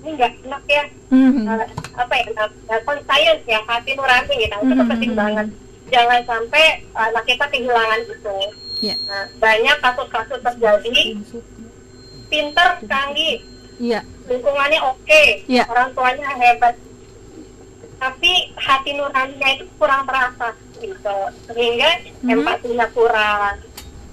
ini 0.00 0.08
nggak 0.16 0.32
enak 0.48 0.62
ya. 0.64 0.84
Mhm. 1.12 1.42
Uh, 1.44 1.66
apa 1.92 2.14
ya, 2.16 2.24
uh, 2.48 2.80
conscience 2.88 3.44
ya, 3.44 3.60
hati 3.68 3.90
nurani 3.92 4.34
gitu. 4.38 4.56
Itu 4.64 4.72
tuh 4.72 4.76
Mhm. 4.80 4.92
penting 4.96 5.12
banget. 5.12 5.46
Jangan 5.90 6.20
sampai 6.24 6.64
anak 6.94 7.24
kita 7.26 7.44
kehilangan 7.52 8.00
gitu. 8.08 8.36
Iya. 8.80 8.96
Nah, 9.04 9.24
banyak 9.36 9.76
kasus-kasus 9.84 10.40
terjadi, 10.40 11.20
pinter, 12.30 12.78
canggih, 12.86 13.42
Iya. 13.76 14.00
lingkungannya 14.24 14.80
oke, 14.80 15.22
Iya. 15.44 15.66
orang 15.66 15.90
tuanya 15.92 16.30
hebat, 16.32 16.74
tapi 17.98 18.32
hati 18.56 18.90
nuraninya 18.94 19.48
itu 19.52 19.64
kurang 19.76 20.08
terasa 20.08 20.56
gitu, 20.78 21.18
sehingga 21.46 21.90
Mhm. 22.24 22.30
empatinya 22.32 22.86
kurang, 22.90 23.60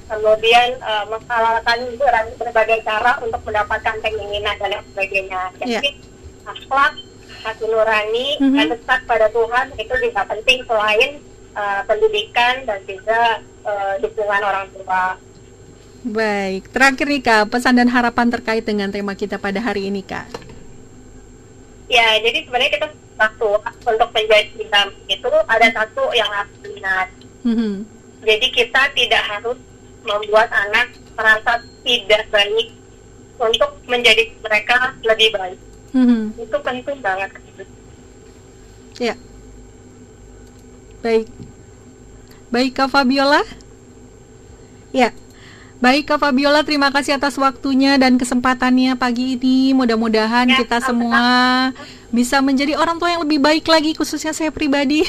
kemudian 0.08 0.70
uh, 0.82 1.06
menghalalkan 1.08 1.80
ber- 1.96 2.36
berbagai 2.36 2.80
cara 2.84 3.16
untuk 3.20 3.40
mendapatkan 3.44 3.96
keinginan 4.02 4.56
dan 4.58 4.70
lain 4.74 4.86
sebagainya. 4.92 5.42
Iya. 5.62 5.80
Jadi 5.80 5.90
akhlak, 6.44 6.94
hati 7.44 7.66
nurani, 7.66 8.28
Mhm. 8.40 8.56
dan 8.56 8.68
dekat 8.72 9.00
pada 9.06 9.28
Tuhan 9.30 9.66
itu 9.76 9.94
juga 10.02 10.22
penting 10.26 10.60
selain 10.66 11.12
uh, 11.54 11.82
pendidikan 11.84 12.64
dan 12.66 12.80
juga 12.86 13.42
uh, 13.66 14.00
dukungan 14.00 14.42
orang 14.42 14.68
tua. 14.72 15.18
Baik, 16.08 16.72
terakhir 16.72 17.04
nih 17.04 17.20
Kak, 17.20 17.52
pesan 17.52 17.76
dan 17.76 17.91
harapan 17.91 18.32
terkait 18.32 18.63
dengan 18.63 18.88
tema 18.88 19.12
kita 19.12 19.36
pada 19.36 19.60
hari 19.60 19.91
ini 19.91 20.00
Kak. 20.00 20.24
Ya, 21.91 22.15
jadi 22.24 22.48
sebenarnya 22.48 22.72
kita 22.80 22.88
satu 23.20 23.60
untuk 23.60 24.10
menjadi 24.15 24.48
imam 24.56 24.88
itu 25.12 25.32
ada 25.52 25.67
satu 25.76 26.08
yang 26.15 26.32
harus 26.32 26.56
diingat. 26.63 27.08
Mhm. 27.43 27.84
Jadi 28.24 28.48
kita 28.56 28.82
tidak 28.96 29.24
harus 29.28 29.60
membuat 30.08 30.48
anak 30.48 30.96
merasa 31.20 31.60
tidak 31.84 32.24
baik 32.32 32.72
untuk 33.36 33.72
menjadi 33.84 34.32
mereka 34.39 34.96
lebih 35.04 35.36
baik. 35.36 35.60
Mhm. 35.91 36.39
Itu 36.39 36.58
penting 36.63 37.04
banget. 37.04 37.36
Ya. 38.96 39.15
Baik. 41.04 41.28
Baik 42.48 42.72
Kak 42.80 42.96
Fabiola. 42.96 43.43
Ya. 44.96 45.12
Baik 45.78 46.10
Kak 46.10 46.18
Fabiola, 46.18 46.66
terima 46.66 46.90
kasih 46.90 47.22
atas 47.22 47.38
waktunya 47.38 48.02
dan 48.02 48.18
kesempatannya 48.18 48.98
pagi 48.98 49.38
ini. 49.38 49.78
Mudah-mudahan 49.78 50.50
Ya, 50.50 50.58
kita 50.58 50.82
semua 50.82 51.22
bisa 52.10 52.39
menjadi 52.39 52.80
orang 52.80 52.98
tua 52.98 53.12
yang 53.12 53.24
lebih 53.24 53.39
baik 53.39 53.65
lagi, 53.67 53.91
khususnya 53.93 54.32
saya 54.32 54.52
pribadi. 54.54 55.04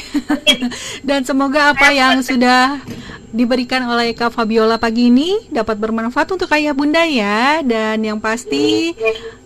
dan 1.08 1.22
semoga 1.22 1.72
apa 1.72 1.94
yang 1.94 2.20
sudah 2.22 2.82
diberikan 3.28 3.84
oleh 3.84 4.16
Kak 4.16 4.32
Fabiola 4.32 4.80
pagi 4.80 5.12
ini 5.12 5.52
dapat 5.52 5.76
bermanfaat 5.76 6.32
untuk 6.32 6.48
ayah 6.56 6.72
bunda 6.72 7.04
ya. 7.04 7.60
Dan 7.60 8.00
yang 8.00 8.18
pasti 8.18 8.96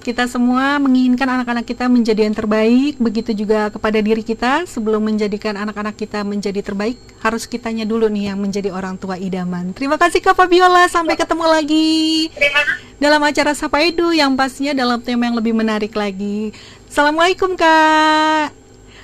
kita 0.02 0.26
semua 0.26 0.78
menginginkan 0.82 1.26
anak-anak 1.26 1.66
kita 1.66 1.86
menjadi 1.86 2.26
yang 2.26 2.34
terbaik, 2.34 2.98
begitu 2.98 3.34
juga 3.34 3.70
kepada 3.70 3.98
diri 4.02 4.22
kita 4.22 4.66
sebelum 4.66 5.02
menjadikan 5.02 5.54
anak-anak 5.54 5.94
kita 5.94 6.26
menjadi 6.26 6.62
terbaik, 6.62 6.98
harus 7.22 7.46
kitanya 7.46 7.86
dulu 7.86 8.10
nih 8.10 8.34
yang 8.34 8.38
menjadi 8.38 8.74
orang 8.74 8.98
tua 8.98 9.18
idaman. 9.18 9.70
Terima 9.74 9.98
kasih 9.98 10.18
Kak 10.22 10.34
Fabiola, 10.34 10.86
sampai 10.90 11.14
ketemu 11.14 11.46
lagi 11.46 11.90
Terima 12.34 12.62
kasih. 12.66 12.98
dalam 12.98 13.22
acara 13.22 13.52
Sapa 13.54 13.82
Edu 13.82 14.10
yang 14.10 14.34
pastinya 14.34 14.74
dalam 14.74 14.98
tema 15.02 15.30
yang 15.30 15.38
lebih 15.38 15.54
menarik 15.54 15.94
lagi. 15.94 16.50
Assalamualaikum 16.92 17.56
Kak. 17.56 18.52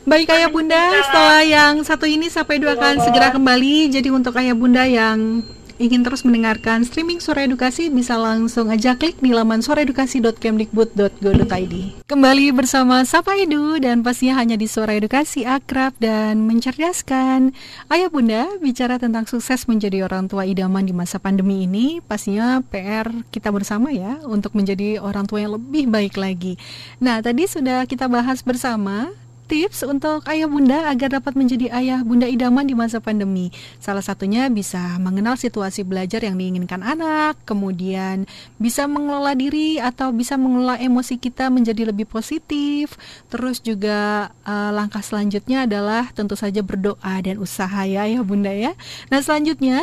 Baik 0.04 0.28
ayah 0.36 0.52
bunda, 0.52 0.92
setelah 1.08 1.40
yang 1.40 1.80
satu 1.80 2.04
ini 2.04 2.28
Sapa 2.28 2.52
Edu 2.52 2.68
akan 2.68 3.00
segera 3.00 3.32
kembali. 3.32 3.88
Jadi 3.88 4.12
untuk 4.12 4.36
ayah 4.36 4.52
bunda 4.52 4.84
yang 4.84 5.40
ingin 5.78 6.02
terus 6.02 6.26
mendengarkan 6.26 6.82
streaming 6.82 7.22
Suara 7.22 7.46
Edukasi 7.46 7.86
bisa 7.88 8.18
langsung 8.18 8.66
aja 8.68 8.98
klik 8.98 9.22
di 9.22 9.30
laman 9.30 9.62
suaraedukasi.kemdikbud.go.id. 9.62 11.74
Kembali 12.04 12.46
bersama 12.50 13.06
Sapa 13.06 13.38
Edu 13.38 13.78
dan 13.78 14.02
pastinya 14.02 14.42
hanya 14.42 14.58
di 14.58 14.66
Suara 14.66 14.98
Edukasi 14.98 15.46
akrab 15.46 15.94
dan 16.02 16.42
mencerdaskan. 16.44 17.54
Ayah 17.88 18.10
bunda 18.10 18.50
bicara 18.58 18.98
tentang 18.98 19.30
sukses 19.30 19.70
menjadi 19.70 20.02
orang 20.04 20.26
tua 20.26 20.42
idaman 20.44 20.82
di 20.82 20.90
masa 20.90 21.22
pandemi 21.22 21.62
ini 21.64 22.02
pastinya 22.02 22.58
PR 22.66 23.06
kita 23.30 23.54
bersama 23.54 23.94
ya 23.94 24.18
untuk 24.26 24.58
menjadi 24.58 24.98
orang 24.98 25.30
tua 25.30 25.46
yang 25.46 25.54
lebih 25.54 25.86
baik 25.86 26.18
lagi. 26.18 26.58
Nah 26.98 27.22
tadi 27.22 27.46
sudah 27.46 27.86
kita 27.86 28.10
bahas 28.10 28.42
bersama 28.42 29.14
tips 29.48 29.88
untuk 29.88 30.28
ayah 30.28 30.44
bunda 30.44 30.92
agar 30.92 31.16
dapat 31.16 31.32
menjadi 31.32 31.72
ayah 31.72 32.04
bunda 32.04 32.28
idaman 32.28 32.68
di 32.68 32.76
masa 32.76 33.00
pandemi. 33.00 33.48
Salah 33.80 34.04
satunya 34.04 34.52
bisa 34.52 35.00
mengenal 35.00 35.40
situasi 35.40 35.88
belajar 35.88 36.20
yang 36.20 36.36
diinginkan 36.36 36.84
anak, 36.84 37.40
kemudian 37.48 38.28
bisa 38.60 38.84
mengelola 38.84 39.32
diri 39.32 39.80
atau 39.80 40.12
bisa 40.12 40.36
mengelola 40.36 40.76
emosi 40.76 41.16
kita 41.16 41.48
menjadi 41.48 41.88
lebih 41.88 42.04
positif. 42.04 43.00
Terus 43.32 43.64
juga 43.64 44.28
eh, 44.44 44.70
langkah 44.76 45.00
selanjutnya 45.00 45.64
adalah 45.64 46.12
tentu 46.12 46.36
saja 46.36 46.60
berdoa 46.60 47.24
dan 47.24 47.40
usaha 47.40 47.88
ya 47.88 48.04
ayah 48.04 48.20
bunda 48.20 48.52
ya. 48.52 48.76
Nah 49.08 49.24
selanjutnya 49.24 49.80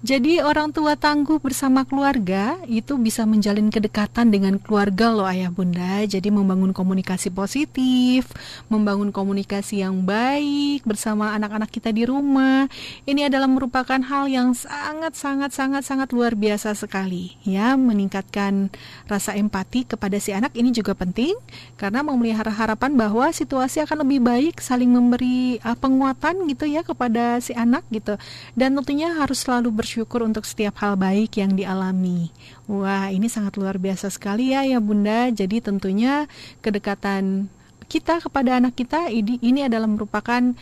jadi 0.00 0.40
orang 0.40 0.72
tua 0.72 0.96
tangguh 0.96 1.36
bersama 1.44 1.84
keluarga 1.84 2.56
itu 2.64 2.96
bisa 2.96 3.28
menjalin 3.28 3.68
kedekatan 3.68 4.32
dengan 4.32 4.56
keluarga 4.56 5.12
loh 5.12 5.28
ayah 5.28 5.52
bunda. 5.52 6.00
Jadi 6.08 6.32
membangun 6.32 6.72
komunikasi 6.72 7.28
positif, 7.28 8.24
membangun 8.72 9.12
komunikasi 9.12 9.84
yang 9.84 10.00
baik 10.08 10.88
bersama 10.88 11.36
anak-anak 11.36 11.68
kita 11.68 11.92
di 11.92 12.08
rumah. 12.08 12.64
Ini 13.04 13.28
adalah 13.28 13.44
merupakan 13.44 14.00
hal 14.00 14.32
yang 14.32 14.56
sangat 14.56 15.20
sangat 15.20 15.52
sangat 15.52 15.84
sangat 15.84 16.16
luar 16.16 16.32
biasa 16.32 16.72
sekali 16.72 17.36
ya 17.44 17.76
meningkatkan 17.76 18.72
rasa 19.04 19.36
empati 19.36 19.84
kepada 19.84 20.16
si 20.16 20.32
anak 20.32 20.56
ini 20.56 20.72
juga 20.72 20.96
penting 20.96 21.36
karena 21.76 22.00
memelihara 22.00 22.48
harapan 22.48 22.96
bahwa 22.96 23.28
situasi 23.36 23.84
akan 23.84 24.08
lebih 24.08 24.24
baik, 24.24 24.64
saling 24.64 24.88
memberi 24.88 25.60
uh, 25.60 25.76
penguatan 25.76 26.48
gitu 26.48 26.64
ya 26.64 26.80
kepada 26.80 27.36
si 27.44 27.52
anak 27.52 27.84
gitu. 27.92 28.16
Dan 28.56 28.80
tentunya 28.80 29.12
harus 29.12 29.44
selalu 29.44 29.89
bersyukur 29.90 30.22
untuk 30.22 30.46
setiap 30.46 30.78
hal 30.86 30.94
baik 30.94 31.34
yang 31.42 31.58
dialami. 31.58 32.30
Wah, 32.70 33.10
ini 33.10 33.26
sangat 33.26 33.58
luar 33.58 33.74
biasa 33.74 34.06
sekali 34.06 34.54
ya 34.54 34.62
ya 34.62 34.78
Bunda. 34.78 35.26
Jadi 35.34 35.58
tentunya 35.58 36.30
kedekatan 36.62 37.50
kita 37.90 38.22
kepada 38.22 38.62
anak 38.62 38.78
kita 38.78 39.10
ini 39.10 39.42
ini 39.42 39.66
adalah 39.66 39.90
merupakan 39.90 40.54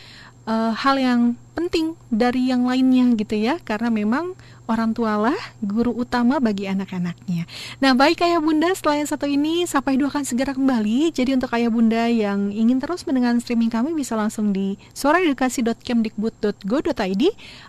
uh, 0.49 0.73
hal 0.73 0.97
yang 0.97 1.37
penting 1.53 1.93
dari 2.09 2.49
yang 2.49 2.65
lainnya 2.65 3.13
gitu 3.21 3.37
ya 3.37 3.61
karena 3.61 3.93
memang 3.93 4.33
orang 4.69 4.93
tualah 4.93 5.33
guru 5.59 5.91
utama 5.97 6.37
bagi 6.37 6.69
anak-anaknya. 6.69 7.49
Nah 7.81 7.97
baik 7.97 8.21
ayah 8.21 8.37
bunda 8.37 8.69
setelah 8.77 9.01
yang 9.01 9.09
satu 9.09 9.25
ini 9.25 9.65
sampai 9.65 9.97
dua 9.97 10.13
akan 10.13 10.21
segera 10.23 10.53
kembali. 10.53 11.09
Jadi 11.09 11.33
untuk 11.33 11.49
ayah 11.57 11.73
bunda 11.73 12.05
yang 12.05 12.53
ingin 12.53 12.77
terus 12.77 13.01
mendengar 13.09 13.33
streaming 13.41 13.73
kami 13.73 13.97
bisa 13.97 14.13
langsung 14.13 14.53
di 14.53 14.77
suaraedukasi.kemdikbud.go.id 14.93 17.23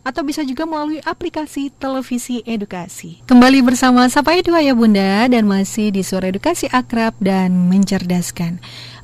atau 0.05 0.23
bisa 0.23 0.45
juga 0.45 0.69
melalui 0.69 1.01
aplikasi 1.01 1.73
televisi 1.81 2.45
edukasi. 2.45 3.25
Kembali 3.25 3.65
bersama 3.65 4.05
Sapa 4.13 4.37
Edu 4.37 4.53
ayah 4.53 4.77
bunda 4.77 5.25
dan 5.33 5.49
masih 5.49 5.89
di 5.89 6.05
suara 6.05 6.29
edukasi 6.29 6.69
akrab 6.69 7.17
dan 7.17 7.73
mencerdaskan. 7.73 8.61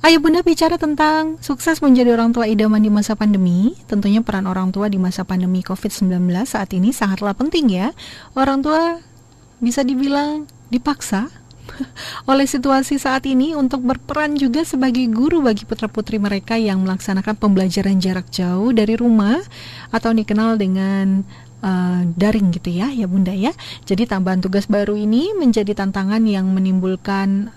Ayah 0.06 0.22
bunda 0.22 0.38
bicara 0.44 0.78
tentang 0.78 1.34
sukses 1.42 1.82
menjadi 1.82 2.14
orang 2.14 2.30
tua 2.30 2.46
idaman 2.46 2.78
di 2.78 2.92
masa 2.92 3.18
pandemi. 3.18 3.74
Tentunya 3.90 4.22
peran 4.22 4.46
orang 4.46 4.70
tua 4.70 4.86
di 4.86 5.02
masa 5.02 5.26
pandemi 5.26 5.66
COVID-19 5.66 6.30
saat 6.46 6.70
ini 6.76 6.94
sangatlah 6.94 7.34
penting 7.34 7.74
ya. 7.74 7.85
Orang 8.38 8.64
tua 8.64 9.02
bisa 9.60 9.82
dibilang 9.82 10.48
dipaksa 10.72 11.28
oleh 12.30 12.46
situasi 12.46 12.96
saat 12.96 13.26
ini 13.26 13.52
untuk 13.52 13.82
berperan 13.84 14.38
juga 14.38 14.62
sebagai 14.62 15.04
guru 15.10 15.42
bagi 15.44 15.66
putra-putri 15.66 16.16
mereka 16.16 16.56
yang 16.56 16.82
melaksanakan 16.86 17.36
pembelajaran 17.36 17.98
jarak 17.98 18.28
jauh 18.30 18.70
dari 18.72 18.94
rumah 18.96 19.38
atau 19.90 20.14
dikenal 20.14 20.56
dengan 20.56 21.26
uh, 21.62 22.02
daring 22.16 22.54
gitu 22.54 22.70
ya, 22.72 22.90
ya 22.92 23.06
Bunda 23.10 23.34
ya. 23.34 23.52
Jadi 23.84 24.08
tambahan 24.08 24.42
tugas 24.42 24.66
baru 24.70 24.96
ini 24.96 25.34
menjadi 25.36 25.76
tantangan 25.76 26.22
yang 26.24 26.48
menimbulkan 26.50 27.52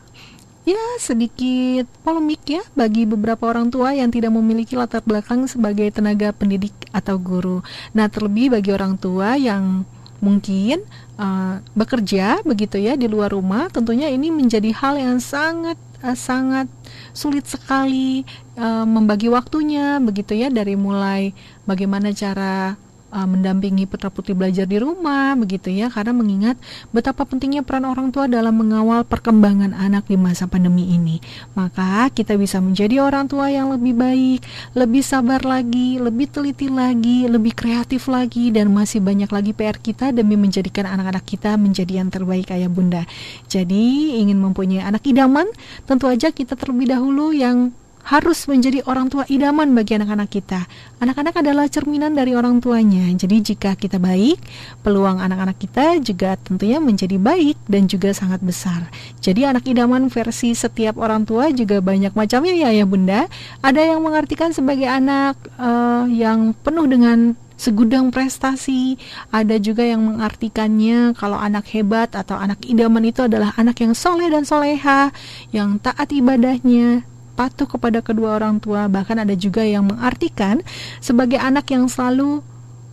ya 0.68 1.02
sedikit 1.02 1.90
polemik 2.06 2.46
ya 2.46 2.62
bagi 2.78 3.10
beberapa 3.10 3.50
orang 3.50 3.74
tua 3.74 3.96
yang 3.98 4.14
tidak 4.14 4.30
memiliki 4.30 4.78
latar 4.78 5.02
belakang 5.02 5.50
sebagai 5.50 5.90
tenaga 5.90 6.30
pendidik 6.30 6.76
atau 6.94 7.18
guru. 7.18 7.66
Nah, 7.96 8.06
terlebih 8.06 8.54
bagi 8.54 8.70
orang 8.70 9.00
tua 9.00 9.34
yang 9.34 9.88
mungkin 10.20 10.84
uh, 11.20 11.64
bekerja 11.76 12.44
begitu 12.44 12.80
ya 12.80 12.96
di 12.96 13.08
luar 13.08 13.32
rumah, 13.36 13.72
tentunya 13.72 14.08
ini 14.12 14.32
menjadi 14.32 14.72
hal 14.76 15.00
yang 15.00 15.20
sangat 15.20 15.80
uh, 16.04 16.16
sangat 16.16 16.68
sulit 17.12 17.48
sekali 17.48 18.24
uh, 18.56 18.86
membagi 18.88 19.28
waktunya 19.28 20.00
begitu 20.00 20.36
ya 20.36 20.48
dari 20.52 20.76
mulai 20.80 21.36
bagaimana 21.68 22.12
cara 22.16 22.76
uh, 23.12 23.28
mendampingi 23.28 23.86
putra-putri 23.90 24.34
belajar 24.34 24.66
di 24.66 24.78
rumah 24.82 25.34
begitu 25.38 25.70
ya 25.74 25.90
karena 25.90 26.14
mengingat 26.16 26.56
betapa 26.94 27.26
pentingnya 27.26 27.66
peran 27.66 27.86
orang 27.86 28.14
tua 28.14 28.30
dalam 28.30 28.56
mengawal 28.56 29.06
perkembangan 29.06 29.74
anak 29.76 30.10
di 30.10 30.18
masa 30.18 30.46
pandemi 30.46 30.94
ini. 30.94 31.22
Maka 31.54 32.10
kita 32.14 32.38
bisa 32.38 32.62
menjadi 32.62 33.04
orang 33.04 33.30
tua 33.30 33.50
yang 33.52 33.74
lebih 33.74 33.94
baik 33.98 34.42
lebih 34.78 35.04
sabar 35.04 35.42
lagi 35.44 35.98
lebih 36.02 36.30
teliti 36.30 36.70
lagi 36.70 37.26
lebih 37.26 37.54
kreatif 37.54 38.08
lagi 38.08 38.54
dan 38.54 38.72
masih 38.72 39.02
banyak 39.02 39.30
lagi 39.30 39.52
PR 39.54 39.78
kita 39.78 40.14
demi 40.14 40.38
menjadikan 40.40 40.86
anak-anak 40.88 41.26
kita 41.26 41.58
menjadi 41.58 42.02
yang 42.02 42.10
terbaik 42.10 42.50
ayah 42.54 42.72
bunda. 42.72 43.04
Jadi 43.50 44.18
ingin 44.22 44.38
mempunyai 44.38 44.86
anak 44.86 45.06
idaman 45.06 45.50
tentu 45.86 46.08
aja 46.10 46.30
kita 46.30 46.54
terlebih 46.56 46.94
dahulu 46.94 47.34
yang 47.34 47.74
harus 48.10 48.50
menjadi 48.50 48.82
orang 48.90 49.06
tua 49.06 49.22
idaman 49.30 49.70
bagi 49.78 49.94
anak-anak 49.94 50.34
kita. 50.34 50.66
Anak-anak 50.98 51.46
adalah 51.46 51.70
cerminan 51.70 52.18
dari 52.18 52.34
orang 52.34 52.58
tuanya. 52.58 53.06
Jadi 53.14 53.54
jika 53.54 53.78
kita 53.78 54.02
baik, 54.02 54.42
peluang 54.82 55.22
anak-anak 55.22 55.62
kita 55.62 56.02
juga 56.02 56.34
tentunya 56.42 56.82
menjadi 56.82 57.22
baik 57.22 57.62
dan 57.70 57.86
juga 57.86 58.10
sangat 58.10 58.42
besar. 58.42 58.90
Jadi 59.22 59.46
anak 59.46 59.70
idaman 59.70 60.10
versi 60.10 60.58
setiap 60.58 60.98
orang 60.98 61.30
tua 61.30 61.54
juga 61.54 61.86
banyak 61.86 62.18
macamnya 62.18 62.58
ya 62.58 62.74
ya 62.74 62.90
Bunda. 62.90 63.30
Ada 63.62 63.94
yang 63.94 64.02
mengartikan 64.02 64.58
sebagai 64.58 64.90
anak 64.90 65.38
uh, 65.62 66.10
yang 66.10 66.58
penuh 66.66 66.90
dengan 66.90 67.38
segudang 67.62 68.10
prestasi. 68.10 68.98
Ada 69.30 69.62
juga 69.62 69.86
yang 69.86 70.02
mengartikannya 70.02 71.14
kalau 71.14 71.38
anak 71.38 71.70
hebat 71.78 72.18
atau 72.18 72.40
anak 72.40 72.58
idaman 72.66 73.06
itu 73.06 73.30
adalah 73.30 73.54
anak 73.54 73.78
yang 73.86 73.94
soleh 73.94 74.34
dan 74.34 74.50
soleha, 74.50 75.14
yang 75.54 75.78
taat 75.78 76.10
ibadahnya, 76.10 77.06
patuh 77.40 77.72
kepada 77.72 78.04
kedua 78.04 78.36
orang 78.36 78.60
tua. 78.60 78.92
Bahkan 78.92 79.24
ada 79.24 79.32
juga 79.40 79.64
yang 79.64 79.88
mengartikan 79.88 80.60
sebagai 81.00 81.40
anak 81.40 81.72
yang 81.72 81.88
selalu 81.88 82.44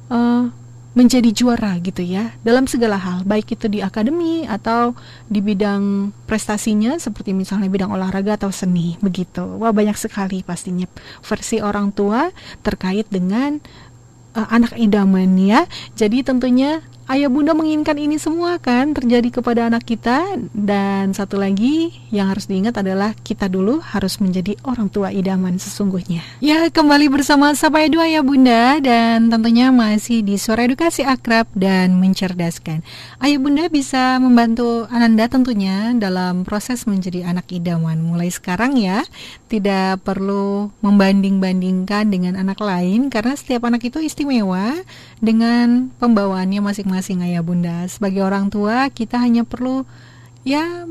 uh, 0.07 0.47
menjadi 0.97 1.29
juara 1.29 1.77
gitu 1.85 2.01
ya 2.01 2.33
dalam 2.41 2.65
segala 2.65 2.97
hal 2.97 3.21
baik 3.29 3.53
itu 3.53 3.69
di 3.69 3.85
akademi 3.85 4.49
atau 4.49 4.97
di 5.29 5.45
bidang 5.45 6.09
prestasinya 6.25 6.97
seperti 6.97 7.37
misalnya 7.37 7.69
bidang 7.69 7.93
olahraga 7.93 8.41
atau 8.41 8.49
seni 8.49 8.97
begitu 9.05 9.45
wah 9.61 9.77
banyak 9.77 9.93
sekali 9.93 10.41
pastinya 10.41 10.89
versi 11.21 11.61
orang 11.61 11.93
tua 11.93 12.33
terkait 12.65 13.05
dengan 13.13 13.61
uh, 14.33 14.49
anak 14.49 14.73
idaman 14.81 15.37
ya 15.37 15.69
jadi 15.93 16.25
tentunya 16.25 16.81
ayah 17.07 17.31
bunda 17.31 17.55
menginginkan 17.55 17.95
ini 17.95 18.19
semua 18.19 18.59
kan 18.59 18.91
terjadi 18.91 19.39
kepada 19.39 19.71
anak 19.71 19.87
kita. 19.87 20.27
Dan 20.51 21.15
satu 21.15 21.39
lagi 21.39 21.95
yang 22.11 22.27
harus 22.35 22.51
diingat 22.51 22.75
adalah 22.83 23.15
kita 23.15 23.47
dulu 23.47 23.79
harus 23.79 24.19
menjadi 24.19 24.59
orang 24.67 24.91
tua 24.91 25.15
idaman 25.15 25.55
sesungguhnya. 25.63 26.27
Ya 26.43 26.67
kembali 26.67 27.07
bersama 27.07 27.55
Sapa 27.55 27.87
Edu 27.87 28.03
ayah 28.03 28.27
bunda. 28.27 28.83
Dan 28.83 29.31
tentunya 29.31 29.71
masih 29.71 30.27
di 30.27 30.35
suara 30.35 30.67
edukasi 30.67 31.07
akrab 31.07 31.47
dan 31.55 31.95
mencerdaskan. 32.03 32.83
Ayah 33.23 33.39
bunda 33.39 33.71
bisa 33.71 34.19
membantu 34.19 34.91
Ananda 34.91 35.31
tentunya 35.31 35.95
dalam 35.95 36.43
proses 36.43 36.91
menjadi 36.91 37.31
anak 37.31 37.47
idaman. 37.55 38.03
Mulai 38.03 38.35
sekarang 38.35 38.75
ya 38.75 39.07
tidak 39.47 40.03
perlu 40.03 40.75
membanding-bandingkan 40.83 42.11
dengan 42.11 42.35
anak 42.35 42.59
lain. 42.59 43.09
Karena 43.15 43.39
setiap 43.39 43.63
anak 43.71 43.87
itu 43.87 44.03
istimewa 44.03 44.75
dengan 45.23 45.95
pembawaannya 46.03 46.61
masing-masing 46.61 46.96
ayah 47.03 47.43
bunda. 47.43 47.85
Sebagai 47.91 48.23
orang 48.23 48.49
tua 48.49 48.89
kita 48.93 49.19
hanya 49.19 49.43
perlu 49.43 49.83
ya 50.47 50.87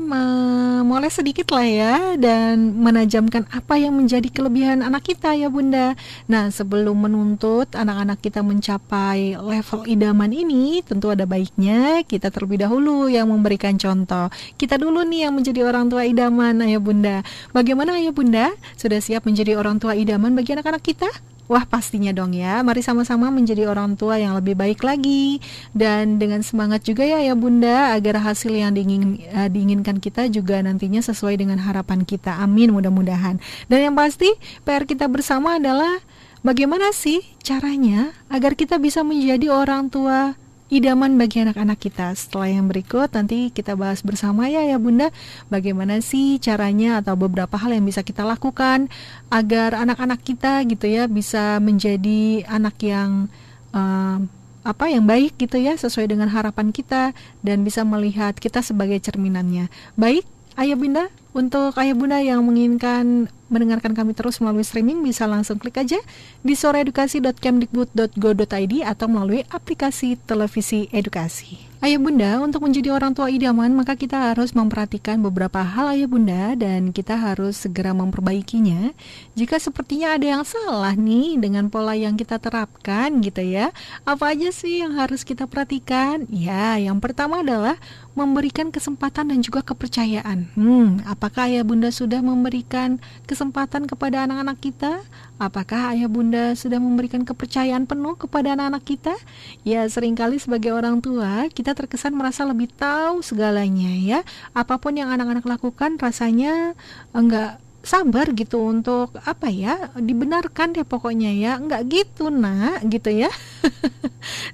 mulai 0.84 1.08
sedikit 1.08 1.48
lah 1.48 1.64
ya 1.64 1.94
dan 2.20 2.76
menajamkan 2.76 3.48
apa 3.48 3.80
yang 3.80 3.96
menjadi 3.96 4.28
kelebihan 4.28 4.84
anak 4.84 5.08
kita 5.08 5.32
ya 5.32 5.48
bunda. 5.48 5.96
Nah 6.28 6.52
sebelum 6.52 7.08
menuntut 7.08 7.72
anak-anak 7.72 8.20
kita 8.20 8.44
mencapai 8.44 9.32
level 9.40 9.88
idaman 9.88 10.28
ini 10.28 10.84
tentu 10.84 11.08
ada 11.08 11.24
baiknya 11.24 12.04
kita 12.04 12.28
terlebih 12.28 12.68
dahulu 12.68 13.08
yang 13.08 13.32
memberikan 13.32 13.80
contoh. 13.80 14.28
Kita 14.60 14.76
dulu 14.76 15.00
nih 15.08 15.24
yang 15.24 15.32
menjadi 15.32 15.64
orang 15.64 15.88
tua 15.88 16.04
idaman 16.04 16.60
ayah 16.60 16.76
bunda. 16.76 17.24
Bagaimana 17.56 17.96
ayah 17.96 18.12
bunda 18.12 18.52
sudah 18.76 19.00
siap 19.00 19.24
menjadi 19.24 19.56
orang 19.56 19.80
tua 19.80 19.96
idaman 19.96 20.36
bagi 20.36 20.52
anak-anak 20.52 20.84
kita? 20.84 21.08
Wah 21.46 21.62
pastinya 21.62 22.10
dong 22.10 22.34
ya, 22.34 22.62
mari 22.66 22.82
sama-sama 22.82 23.30
menjadi 23.30 23.70
orang 23.70 23.94
tua 23.94 24.18
yang 24.18 24.34
lebih 24.34 24.58
baik 24.58 24.82
lagi 24.82 25.38
dan 25.70 26.18
dengan 26.18 26.42
semangat 26.42 26.82
juga 26.82 27.06
ya 27.06 27.22
ya 27.22 27.38
bunda 27.38 27.94
agar 27.94 28.18
hasil 28.18 28.50
yang 28.50 28.74
diingin, 28.74 29.22
uh, 29.30 29.46
diinginkan 29.46 30.02
kita 30.02 30.26
juga 30.26 30.58
nantinya 30.58 30.98
sesuai 30.98 31.38
dengan 31.38 31.62
harapan 31.62 32.02
kita. 32.02 32.42
Amin 32.42 32.74
mudah-mudahan. 32.74 33.38
Dan 33.70 33.78
yang 33.78 33.94
pasti 33.94 34.26
PR 34.66 34.82
kita 34.90 35.06
bersama 35.06 35.62
adalah 35.62 36.02
bagaimana 36.42 36.90
sih 36.90 37.22
caranya 37.46 38.10
agar 38.26 38.58
kita 38.58 38.82
bisa 38.82 39.06
menjadi 39.06 39.50
orang 39.54 39.86
tua 39.86 40.34
idaman 40.68 41.14
bagi 41.14 41.42
anak-anak 41.46 41.78
kita. 41.78 42.12
Setelah 42.18 42.50
yang 42.50 42.66
berikut 42.66 43.12
nanti 43.14 43.54
kita 43.54 43.78
bahas 43.78 44.02
bersama 44.02 44.50
ya 44.50 44.66
ya 44.66 44.78
Bunda 44.80 45.14
bagaimana 45.46 46.02
sih 46.02 46.42
caranya 46.42 46.98
atau 46.98 47.14
beberapa 47.14 47.54
hal 47.54 47.74
yang 47.74 47.86
bisa 47.86 48.02
kita 48.02 48.26
lakukan 48.26 48.90
agar 49.30 49.78
anak-anak 49.78 50.20
kita 50.26 50.66
gitu 50.66 50.86
ya 50.90 51.06
bisa 51.06 51.62
menjadi 51.62 52.42
anak 52.50 52.76
yang 52.82 53.30
uh, 53.70 54.18
apa 54.66 54.90
yang 54.90 55.06
baik 55.06 55.38
gitu 55.38 55.62
ya 55.62 55.78
sesuai 55.78 56.10
dengan 56.10 56.26
harapan 56.26 56.74
kita 56.74 57.14
dan 57.46 57.62
bisa 57.62 57.86
melihat 57.86 58.34
kita 58.34 58.66
sebagai 58.66 58.98
cerminannya. 58.98 59.70
Baik, 59.94 60.26
Ayah 60.58 60.74
Bunda, 60.74 61.06
untuk 61.36 61.76
ayah 61.76 61.92
bunda 61.92 62.18
yang 62.18 62.40
menginginkan 62.42 63.28
mendengarkan 63.46 63.94
kami 63.94 64.10
terus 64.14 64.40
melalui 64.42 64.64
streaming 64.66 65.02
bisa 65.02 65.26
langsung 65.26 65.58
klik 65.62 65.78
aja 65.78 65.98
di 66.42 66.54
soreedukasi.kemdikbud.go.id 66.54 68.74
atau 68.82 69.06
melalui 69.06 69.44
aplikasi 69.50 70.16
televisi 70.26 70.88
edukasi. 70.90 71.76
Ayah 71.76 72.00
bunda, 72.00 72.40
untuk 72.40 72.64
menjadi 72.64 72.96
orang 72.96 73.12
tua 73.12 73.28
idaman 73.28 73.68
maka 73.76 74.00
kita 74.00 74.32
harus 74.32 74.56
memperhatikan 74.56 75.20
beberapa 75.20 75.60
hal 75.60 75.92
ayah 75.92 76.08
bunda 76.08 76.56
dan 76.56 76.88
kita 76.88 77.20
harus 77.20 77.68
segera 77.68 77.92
memperbaikinya. 77.92 78.96
Jika 79.36 79.60
sepertinya 79.60 80.16
ada 80.16 80.24
yang 80.24 80.40
salah 80.48 80.96
nih 80.96 81.36
dengan 81.36 81.68
pola 81.68 81.92
yang 81.92 82.16
kita 82.16 82.40
terapkan 82.40 83.20
gitu 83.20 83.44
ya. 83.44 83.76
Apa 84.08 84.32
aja 84.32 84.48
sih 84.56 84.80
yang 84.80 84.96
harus 84.96 85.20
kita 85.20 85.44
perhatikan? 85.44 86.24
Ya, 86.32 86.80
yang 86.80 86.96
pertama 86.96 87.44
adalah 87.44 87.76
memberikan 88.16 88.72
kesempatan 88.72 89.28
dan 89.28 89.44
juga 89.44 89.60
kepercayaan. 89.60 90.48
Hmm, 90.56 91.04
apakah 91.04 91.52
ayah 91.52 91.62
bunda 91.62 91.92
sudah 91.92 92.24
memberikan 92.24 92.96
kesempatan 93.28 93.84
kepada 93.84 94.24
anak-anak 94.24 94.56
kita? 94.58 95.04
Apakah 95.36 95.92
ayah 95.92 96.08
bunda 96.08 96.56
sudah 96.56 96.80
memberikan 96.80 97.28
kepercayaan 97.28 97.84
penuh 97.84 98.16
kepada 98.16 98.56
anak-anak 98.56 98.82
kita? 98.88 99.14
Ya, 99.68 99.84
sering 99.92 100.16
kali 100.16 100.40
sebagai 100.40 100.72
orang 100.72 101.04
tua, 101.04 101.52
kita 101.52 101.76
terkesan 101.76 102.16
merasa 102.16 102.48
lebih 102.48 102.72
tahu 102.72 103.20
segalanya 103.20 103.92
ya. 104.00 104.24
Apa 104.56 104.80
pun 104.80 104.96
yang 104.96 105.12
anak-anak 105.12 105.44
lakukan 105.44 106.00
rasanya 106.00 106.72
enggak 107.12 107.60
sabar 107.86 108.34
gitu 108.34 108.66
untuk 108.66 109.14
apa 109.22 109.46
ya 109.46 109.94
dibenarkan 109.94 110.74
deh 110.74 110.82
pokoknya 110.82 111.30
ya. 111.32 111.52
Nggak 111.62 111.82
gitu 111.86 112.28
nak 112.28 112.84
gitu 112.90 113.08
ya. 113.14 113.30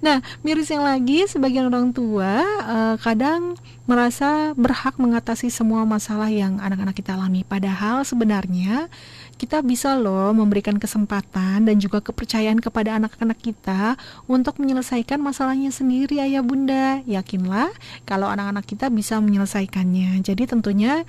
Nah 0.05 0.21
miris 0.45 0.69
yang 0.69 0.85
lagi 0.85 1.25
sebagian 1.25 1.73
orang 1.73 1.97
tua 1.97 2.45
uh, 2.45 2.97
kadang 3.01 3.57
merasa 3.89 4.53
berhak 4.55 5.01
mengatasi 5.01 5.49
semua 5.49 5.83
masalah 5.89 6.29
yang 6.29 6.61
anak-anak 6.61 6.93
kita 6.93 7.17
alami. 7.17 7.43
Padahal 7.43 8.05
sebenarnya 8.05 8.93
kita 9.41 9.59
bisa 9.59 9.99
loh 9.99 10.31
memberikan 10.31 10.79
kesempatan 10.79 11.67
dan 11.67 11.77
juga 11.83 11.99
kepercayaan 11.99 12.63
kepada 12.63 12.95
anak-anak 12.95 13.43
kita 13.43 13.99
untuk 14.31 14.63
menyelesaikan 14.63 15.19
masalahnya 15.19 15.75
sendiri 15.75 16.23
ayah 16.23 16.47
bunda. 16.47 17.03
Yakinlah 17.11 17.75
kalau 18.07 18.31
anak-anak 18.31 18.63
kita 18.63 18.87
bisa 18.87 19.19
menyelesaikannya. 19.19 20.23
Jadi 20.23 20.47
tentunya 20.47 21.03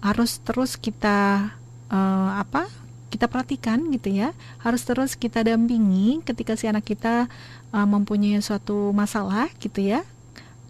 harus 0.00 0.40
terus 0.40 0.80
kita 0.80 1.52
uh, 1.94 2.42
apa 2.42 2.66
kita 3.14 3.30
perhatikan 3.30 3.78
gitu 3.94 4.10
ya. 4.10 4.34
Harus 4.58 4.82
terus 4.82 5.14
kita 5.14 5.46
dampingi 5.46 6.18
ketika 6.26 6.58
si 6.58 6.66
anak 6.66 6.82
kita 6.82 7.30
uh, 7.70 7.86
mempunyai 7.86 8.42
suatu 8.42 8.90
masalah 8.90 9.46
gitu 9.62 9.78
ya. 9.78 10.02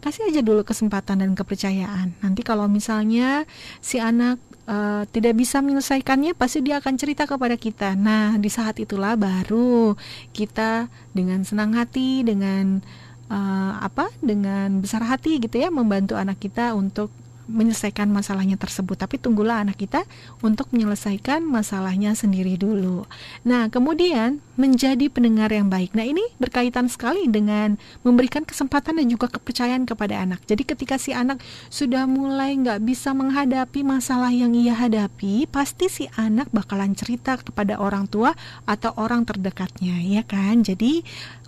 Kasih 0.04 0.28
aja 0.28 0.44
dulu 0.44 0.68
kesempatan 0.68 1.24
dan 1.24 1.32
kepercayaan. 1.32 2.12
Nanti 2.20 2.44
kalau 2.44 2.68
misalnya 2.68 3.48
si 3.80 3.96
anak 3.96 4.36
uh, 4.68 5.08
tidak 5.08 5.40
bisa 5.40 5.64
menyelesaikannya 5.64 6.36
pasti 6.36 6.60
dia 6.60 6.84
akan 6.84 6.94
cerita 7.00 7.24
kepada 7.24 7.56
kita. 7.56 7.96
Nah 7.96 8.36
di 8.36 8.52
saat 8.52 8.76
itulah 8.76 9.16
baru 9.16 9.96
kita 10.36 10.92
dengan 11.16 11.40
senang 11.48 11.72
hati 11.72 12.20
dengan 12.20 12.84
uh, 13.32 13.80
apa 13.80 14.12
dengan 14.20 14.84
besar 14.84 15.08
hati 15.08 15.40
gitu 15.40 15.56
ya 15.56 15.72
membantu 15.72 16.20
anak 16.20 16.36
kita 16.36 16.76
untuk 16.76 17.08
menyelesaikan 17.46 18.08
masalahnya 18.08 18.56
tersebut, 18.56 18.96
tapi 18.96 19.20
tunggulah 19.20 19.60
anak 19.60 19.76
kita 19.76 20.08
untuk 20.40 20.72
menyelesaikan 20.72 21.44
masalahnya 21.44 22.16
sendiri 22.16 22.56
dulu. 22.56 23.04
Nah, 23.44 23.68
kemudian 23.68 24.40
menjadi 24.54 25.10
pendengar 25.10 25.50
yang 25.50 25.68
baik. 25.68 25.92
Nah, 25.92 26.06
ini 26.06 26.22
berkaitan 26.40 26.86
sekali 26.88 27.26
dengan 27.28 27.76
memberikan 28.06 28.46
kesempatan 28.46 29.02
dan 29.02 29.06
juga 29.10 29.26
kepercayaan 29.28 29.84
kepada 29.84 30.22
anak. 30.24 30.40
Jadi, 30.48 30.62
ketika 30.64 30.96
si 30.96 31.10
anak 31.10 31.42
sudah 31.68 32.06
mulai 32.06 32.54
nggak 32.56 32.80
bisa 32.86 33.12
menghadapi 33.12 33.82
masalah 33.82 34.30
yang 34.30 34.54
ia 34.54 34.72
hadapi, 34.72 35.50
pasti 35.50 35.90
si 35.90 36.04
anak 36.14 36.48
bakalan 36.54 36.94
cerita 36.94 37.36
kepada 37.36 37.76
orang 37.82 38.06
tua 38.06 38.32
atau 38.64 38.94
orang 38.96 39.26
terdekatnya, 39.26 40.00
ya 40.00 40.22
kan? 40.22 40.62
Jadi, 40.62 41.02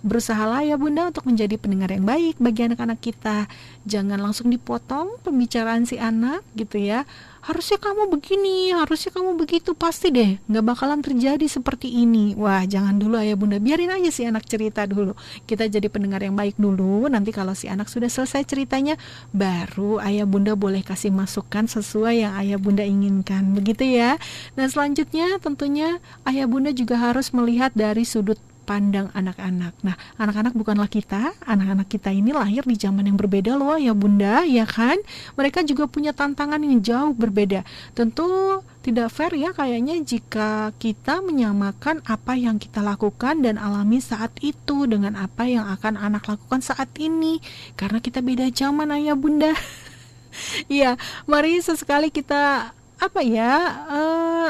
berusahalah 0.05 0.61
ya 0.61 0.77
Bunda 0.77 1.09
untuk 1.09 1.25
menjadi 1.25 1.57
pendengar 1.57 1.89
yang 1.89 2.05
baik 2.05 2.37
bagi 2.37 2.69
anak-anak 2.69 2.99
kita. 3.01 3.49
Jangan 3.87 4.21
langsung 4.21 4.53
dipotong 4.53 5.17
pembicaraan 5.25 5.86
si 5.87 5.95
anak 5.95 6.43
gitu 6.59 6.83
ya 6.83 7.07
harusnya 7.47 7.79
kamu 7.79 8.11
begini 8.11 8.75
harusnya 8.75 9.11
kamu 9.15 9.39
begitu. 9.39 9.71
Pasti 9.71 10.11
deh 10.11 10.35
nggak 10.51 10.65
bakalan 10.67 10.99
terjadi 10.99 11.47
seperti 11.47 11.87
ini. 11.87 12.35
Wah 12.35 12.67
jangan 12.67 12.99
dulu 12.99 13.15
ayah 13.15 13.39
bunda 13.39 13.55
biarin 13.55 13.87
aja 13.87 14.11
si 14.11 14.27
anak 14.27 14.43
cerita 14.43 14.83
dulu. 14.83 15.15
Kita 15.47 15.63
jadi 15.63 15.87
pendengar 15.87 16.19
yang 16.19 16.35
baik 16.35 16.59
dulu 16.59 17.07
nanti 17.07 17.31
kalau 17.31 17.55
si 17.55 17.71
anak 17.71 17.87
sudah 17.87 18.11
selesai 18.11 18.43
ceritanya 18.43 18.99
baru 19.31 20.03
ayah 20.03 20.27
bunda 20.27 20.59
boleh 20.59 20.83
kasih 20.83 21.15
masukan 21.15 21.71
sesuai 21.71 22.27
yang 22.27 22.33
ayah 22.35 22.59
bunda 22.59 22.83
inginkan. 22.83 23.55
Begitu 23.55 23.95
ya. 23.95 24.19
Dan 24.59 24.67
selanjutnya 24.67 25.39
tentunya 25.39 26.03
ayah 26.27 26.51
bunda 26.51 26.75
juga 26.75 26.99
harus 26.99 27.31
melihat 27.31 27.71
dari 27.71 28.03
sudut 28.03 28.39
pandang 28.67 29.07
anak-anak. 29.15 29.71
Nah, 29.79 29.95
anak-anak 30.19 30.51
bukanlah 30.51 30.91
kita, 30.91 31.31
anak-anak 31.47 31.87
kita 31.87 32.11
ini 32.11 32.35
lahir 32.35 32.67
di 32.67 32.75
zaman 32.75 33.07
yang 33.07 33.15
berbeda 33.15 33.55
loh 33.55 33.79
ya 33.79 33.95
Bunda, 33.95 34.43
ya 34.43 34.67
kan? 34.67 34.99
Mereka 35.39 35.63
juga 35.63 35.87
punya 35.87 36.11
tantangan 36.11 36.59
yang 36.59 36.83
jauh 36.83 37.15
berbeda. 37.15 37.63
Tentu 37.95 38.59
tidak 38.83 39.11
fair 39.11 39.35
ya 39.35 39.51
kayaknya 39.51 39.99
jika 40.03 40.71
kita 40.79 41.19
menyamakan 41.19 42.03
apa 42.07 42.39
yang 42.39 42.55
kita 42.55 42.79
lakukan 42.79 43.43
dan 43.43 43.59
alami 43.59 43.99
saat 43.99 44.31
itu 44.39 44.87
dengan 44.87 45.15
apa 45.19 45.43
yang 45.43 45.67
akan 45.67 45.99
anak 45.99 46.23
lakukan 46.23 46.63
saat 46.63 46.87
ini 46.95 47.43
karena 47.75 47.99
kita 47.99 48.23
beda 48.23 48.47
zaman 48.47 48.91
ayah 48.95 49.19
bunda 49.19 49.51
Iya, 50.71 50.95
mari 51.25 51.59
sesekali 51.59 52.13
kita 52.13 52.71
apa 52.97 53.21
ya 53.21 53.53
uh, 53.85 54.49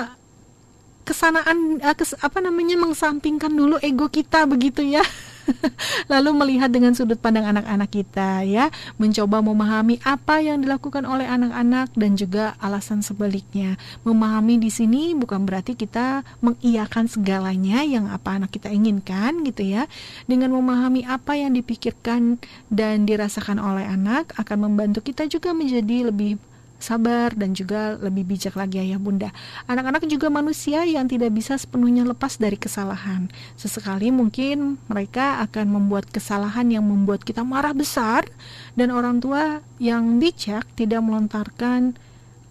kesanaan 1.08 1.80
uh, 1.80 1.96
kes, 1.96 2.20
apa 2.20 2.44
namanya 2.44 2.76
mengsampingkan 2.76 3.56
dulu 3.56 3.80
ego 3.80 4.12
kita 4.12 4.44
begitu 4.44 4.84
ya 4.84 5.02
Lalu 6.12 6.30
melihat 6.36 6.70
dengan 6.72 6.94
sudut 6.94 7.20
pandang 7.20 7.48
anak-anak 7.48 7.90
kita 7.92 8.44
ya, 8.44 8.70
mencoba 9.00 9.40
memahami 9.40 10.00
apa 10.04 10.44
yang 10.44 10.64
dilakukan 10.64 11.08
oleh 11.08 11.28
anak-anak 11.28 11.92
dan 11.96 12.20
juga 12.20 12.56
alasan 12.60 13.02
sebaliknya. 13.04 13.80
Memahami 14.04 14.60
di 14.60 14.70
sini 14.72 15.16
bukan 15.16 15.48
berarti 15.48 15.76
kita 15.80 16.24
mengiyakan 16.44 17.08
segalanya 17.08 17.84
yang 17.84 18.12
apa 18.12 18.38
anak 18.40 18.52
kita 18.54 18.72
inginkan 18.72 19.44
gitu 19.48 19.64
ya. 19.64 19.88
Dengan 20.28 20.54
memahami 20.56 21.08
apa 21.08 21.40
yang 21.40 21.56
dipikirkan 21.56 22.40
dan 22.68 23.08
dirasakan 23.08 23.60
oleh 23.62 23.88
anak 23.88 24.36
akan 24.36 24.70
membantu 24.70 25.04
kita 25.04 25.26
juga 25.28 25.56
menjadi 25.56 26.12
lebih 26.12 26.40
sabar 26.78 27.34
dan 27.34 27.54
juga 27.58 27.98
lebih 27.98 28.24
bijak 28.24 28.54
lagi 28.54 28.82
ayah 28.82 29.02
bunda. 29.02 29.34
Anak-anak 29.66 30.06
juga 30.06 30.30
manusia 30.30 30.86
yang 30.86 31.10
tidak 31.10 31.34
bisa 31.34 31.58
sepenuhnya 31.58 32.06
lepas 32.06 32.38
dari 32.38 32.56
kesalahan. 32.56 33.30
Sesekali 33.58 34.14
mungkin 34.14 34.78
mereka 34.88 35.42
akan 35.46 35.68
membuat 35.74 36.10
kesalahan 36.10 36.70
yang 36.70 36.86
membuat 36.86 37.26
kita 37.26 37.42
marah 37.42 37.74
besar 37.74 38.26
dan 38.78 38.94
orang 38.94 39.20
tua 39.20 39.66
yang 39.82 40.22
bijak 40.22 40.66
tidak 40.78 41.02
melontarkan 41.02 41.98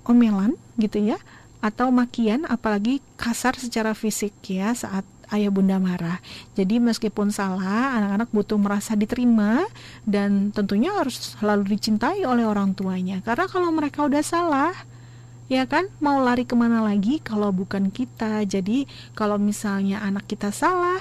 omelan 0.07 0.55
gitu 0.79 1.03
ya 1.15 1.19
atau 1.65 1.91
makian 1.91 2.47
apalagi 2.47 3.03
kasar 3.19 3.59
secara 3.59 3.97
fisik 3.97 4.31
ya 4.47 4.71
saat 4.77 5.03
ayah 5.33 5.51
bunda 5.51 5.81
marah. 5.81 6.23
Jadi 6.55 6.79
meskipun 6.79 7.35
salah, 7.35 7.99
anak-anak 7.99 8.29
butuh 8.31 8.59
merasa 8.61 8.95
diterima 8.95 9.67
dan 10.07 10.55
tentunya 10.55 10.95
harus 10.95 11.35
selalu 11.39 11.77
dicintai 11.79 12.23
oleh 12.23 12.47
orang 12.47 12.75
tuanya. 12.77 13.23
Karena 13.25 13.47
kalau 13.51 13.71
mereka 13.75 14.07
udah 14.07 14.23
salah, 14.23 14.75
ya 15.47 15.67
kan 15.67 15.87
mau 16.03 16.19
lari 16.19 16.43
ke 16.43 16.55
mana 16.59 16.83
lagi 16.83 17.23
kalau 17.23 17.51
bukan 17.55 17.91
kita. 17.91 18.43
Jadi 18.47 18.87
kalau 19.15 19.39
misalnya 19.39 20.03
anak 20.03 20.27
kita 20.27 20.51
salah, 20.55 21.01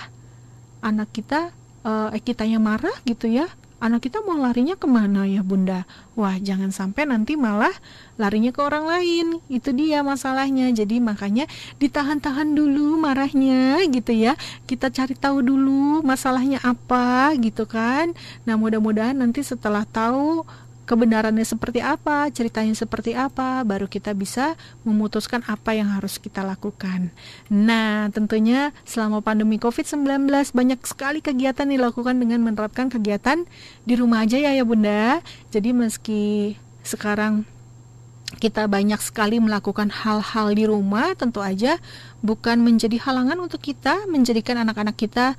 anak 0.82 1.10
kita 1.14 1.54
eh 1.86 2.22
kitanya 2.26 2.58
marah 2.58 2.98
gitu 3.06 3.30
ya, 3.30 3.46
anak 3.86 4.10
kita 4.10 4.26
mau 4.26 4.34
larinya 4.42 4.74
ke 4.74 4.90
mana 4.90 5.30
ya 5.30 5.46
bunda? 5.46 5.86
Wah 6.18 6.42
jangan 6.42 6.74
sampai 6.74 7.06
nanti 7.06 7.38
malah 7.38 7.72
larinya 8.18 8.50
ke 8.50 8.58
orang 8.66 8.90
lain. 8.90 9.38
Itu 9.46 9.78
dia 9.78 10.02
masalahnya. 10.02 10.74
Jadi 10.74 10.98
makanya 10.98 11.46
ditahan-tahan 11.78 12.58
dulu 12.58 12.98
marahnya 12.98 13.86
gitu 13.94 14.10
ya. 14.18 14.34
Kita 14.66 14.90
cari 14.90 15.14
tahu 15.14 15.46
dulu 15.46 16.02
masalahnya 16.02 16.58
apa 16.66 17.38
gitu 17.38 17.70
kan. 17.70 18.18
Nah 18.50 18.58
mudah-mudahan 18.58 19.14
nanti 19.14 19.46
setelah 19.46 19.86
tahu 19.86 20.42
kebenarannya 20.86 21.44
seperti 21.44 21.82
apa, 21.82 22.30
ceritanya 22.30 22.78
seperti 22.78 23.18
apa, 23.18 23.66
baru 23.66 23.90
kita 23.90 24.14
bisa 24.14 24.54
memutuskan 24.86 25.42
apa 25.50 25.74
yang 25.74 25.90
harus 25.92 26.22
kita 26.22 26.46
lakukan. 26.46 27.10
Nah, 27.50 28.08
tentunya 28.14 28.72
selama 28.86 29.20
pandemi 29.26 29.58
COVID-19 29.58 30.30
banyak 30.30 30.80
sekali 30.86 31.20
kegiatan 31.20 31.66
dilakukan 31.66 32.22
dengan 32.22 32.46
menerapkan 32.46 32.88
kegiatan 32.88 33.44
di 33.84 33.94
rumah 33.98 34.24
aja 34.24 34.38
ya 34.38 34.54
ya 34.54 34.64
Bunda. 34.64 35.20
Jadi 35.50 35.74
meski 35.74 36.56
sekarang 36.86 37.44
kita 38.38 38.70
banyak 38.70 39.02
sekali 39.02 39.42
melakukan 39.42 39.90
hal-hal 39.90 40.54
di 40.54 40.66
rumah, 40.70 41.14
tentu 41.18 41.42
aja 41.42 41.82
bukan 42.22 42.62
menjadi 42.62 43.02
halangan 43.02 43.38
untuk 43.42 43.62
kita 43.62 44.06
menjadikan 44.10 44.62
anak-anak 44.62 44.98
kita 44.98 45.38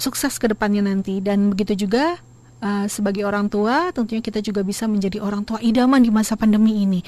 sukses 0.00 0.40
ke 0.40 0.48
depannya 0.48 0.80
nanti 0.80 1.20
dan 1.20 1.52
begitu 1.52 1.84
juga 1.86 2.16
uh, 2.60 2.86
sebagai 2.86 3.24
orang 3.26 3.48
tua 3.48 3.90
tentunya 3.90 4.22
kita 4.22 4.44
juga 4.44 4.60
bisa 4.64 4.86
menjadi 4.86 5.20
orang 5.20 5.42
tua 5.42 5.58
idaman 5.60 6.00
di 6.00 6.12
masa 6.12 6.36
pandemi 6.36 6.84
ini. 6.84 7.00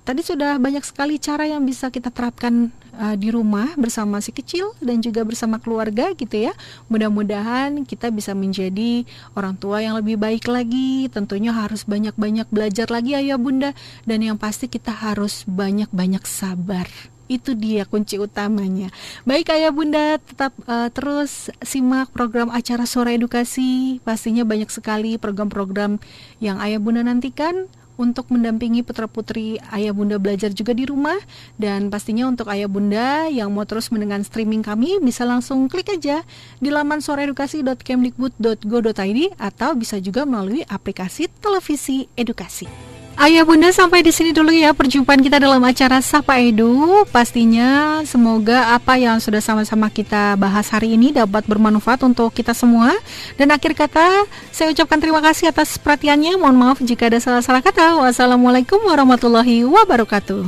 Tadi 0.00 0.26
sudah 0.26 0.58
banyak 0.58 0.82
sekali 0.82 1.20
cara 1.22 1.46
yang 1.46 1.62
bisa 1.62 1.92
kita 1.92 2.10
terapkan 2.10 2.72
uh, 2.98 3.14
di 3.14 3.30
rumah 3.30 3.78
bersama 3.78 4.18
si 4.18 4.34
kecil 4.34 4.74
dan 4.82 4.98
juga 4.98 5.22
bersama 5.22 5.60
keluarga 5.60 6.10
gitu 6.16 6.50
ya. 6.50 6.52
Mudah-mudahan 6.90 7.86
kita 7.86 8.10
bisa 8.10 8.34
menjadi 8.34 9.06
orang 9.38 9.54
tua 9.60 9.84
yang 9.84 9.94
lebih 10.00 10.18
baik 10.18 10.50
lagi. 10.50 11.06
Tentunya 11.12 11.54
harus 11.54 11.86
banyak-banyak 11.86 12.48
belajar 12.50 12.90
lagi 12.90 13.14
ayah 13.14 13.38
bunda 13.38 13.70
dan 14.08 14.24
yang 14.24 14.40
pasti 14.40 14.66
kita 14.66 14.90
harus 14.90 15.46
banyak-banyak 15.46 16.24
sabar 16.26 16.88
itu 17.30 17.54
dia 17.54 17.86
kunci 17.86 18.18
utamanya. 18.18 18.90
Baik 19.22 19.54
ayah 19.54 19.70
bunda, 19.70 20.18
tetap 20.18 20.50
uh, 20.66 20.90
terus 20.90 21.46
simak 21.62 22.10
program 22.10 22.50
acara 22.50 22.90
sore 22.90 23.14
edukasi. 23.14 24.02
Pastinya 24.02 24.42
banyak 24.42 24.66
sekali 24.66 25.14
program-program 25.14 26.02
yang 26.42 26.58
ayah 26.58 26.82
bunda 26.82 27.06
nantikan 27.06 27.70
untuk 28.00 28.32
mendampingi 28.32 28.80
putra 28.80 29.04
putri 29.04 29.60
ayah 29.76 29.92
bunda 29.92 30.16
belajar 30.16 30.48
juga 30.56 30.72
di 30.72 30.88
rumah 30.88 31.20
dan 31.60 31.92
pastinya 31.92 32.24
untuk 32.24 32.48
ayah 32.48 32.64
bunda 32.64 33.28
yang 33.28 33.52
mau 33.52 33.68
terus 33.68 33.92
mendengar 33.92 34.24
streaming 34.24 34.64
kami 34.64 34.96
bisa 35.04 35.28
langsung 35.28 35.68
klik 35.68 35.92
aja 35.92 36.24
di 36.64 36.72
laman 36.72 37.04
soreedukasi.kemdikbud.go.id 37.04 39.20
atau 39.36 39.76
bisa 39.76 40.00
juga 40.00 40.24
melalui 40.24 40.64
aplikasi 40.64 41.28
televisi 41.44 42.08
edukasi. 42.16 42.99
Ayah 43.20 43.44
Bunda 43.44 43.68
sampai 43.68 44.00
di 44.00 44.16
sini 44.16 44.32
dulu 44.32 44.48
ya 44.48 44.72
perjumpaan 44.72 45.20
kita 45.20 45.36
dalam 45.36 45.60
acara 45.60 46.00
Sapa 46.00 46.40
Edu. 46.40 47.04
Pastinya 47.12 48.00
semoga 48.08 48.72
apa 48.72 48.96
yang 48.96 49.20
sudah 49.20 49.44
sama-sama 49.44 49.92
kita 49.92 50.40
bahas 50.40 50.72
hari 50.72 50.96
ini 50.96 51.12
dapat 51.12 51.44
bermanfaat 51.44 52.00
untuk 52.00 52.32
kita 52.32 52.56
semua. 52.56 52.96
Dan 53.36 53.52
akhir 53.52 53.76
kata 53.76 54.24
saya 54.48 54.72
ucapkan 54.72 55.04
terima 55.04 55.20
kasih 55.20 55.52
atas 55.52 55.76
perhatiannya. 55.76 56.40
Mohon 56.40 56.56
maaf 56.64 56.78
jika 56.80 57.12
ada 57.12 57.20
salah-salah 57.20 57.60
kata. 57.60 58.00
Wassalamualaikum 58.00 58.80
warahmatullahi 58.88 59.68
wabarakatuh. 59.68 60.40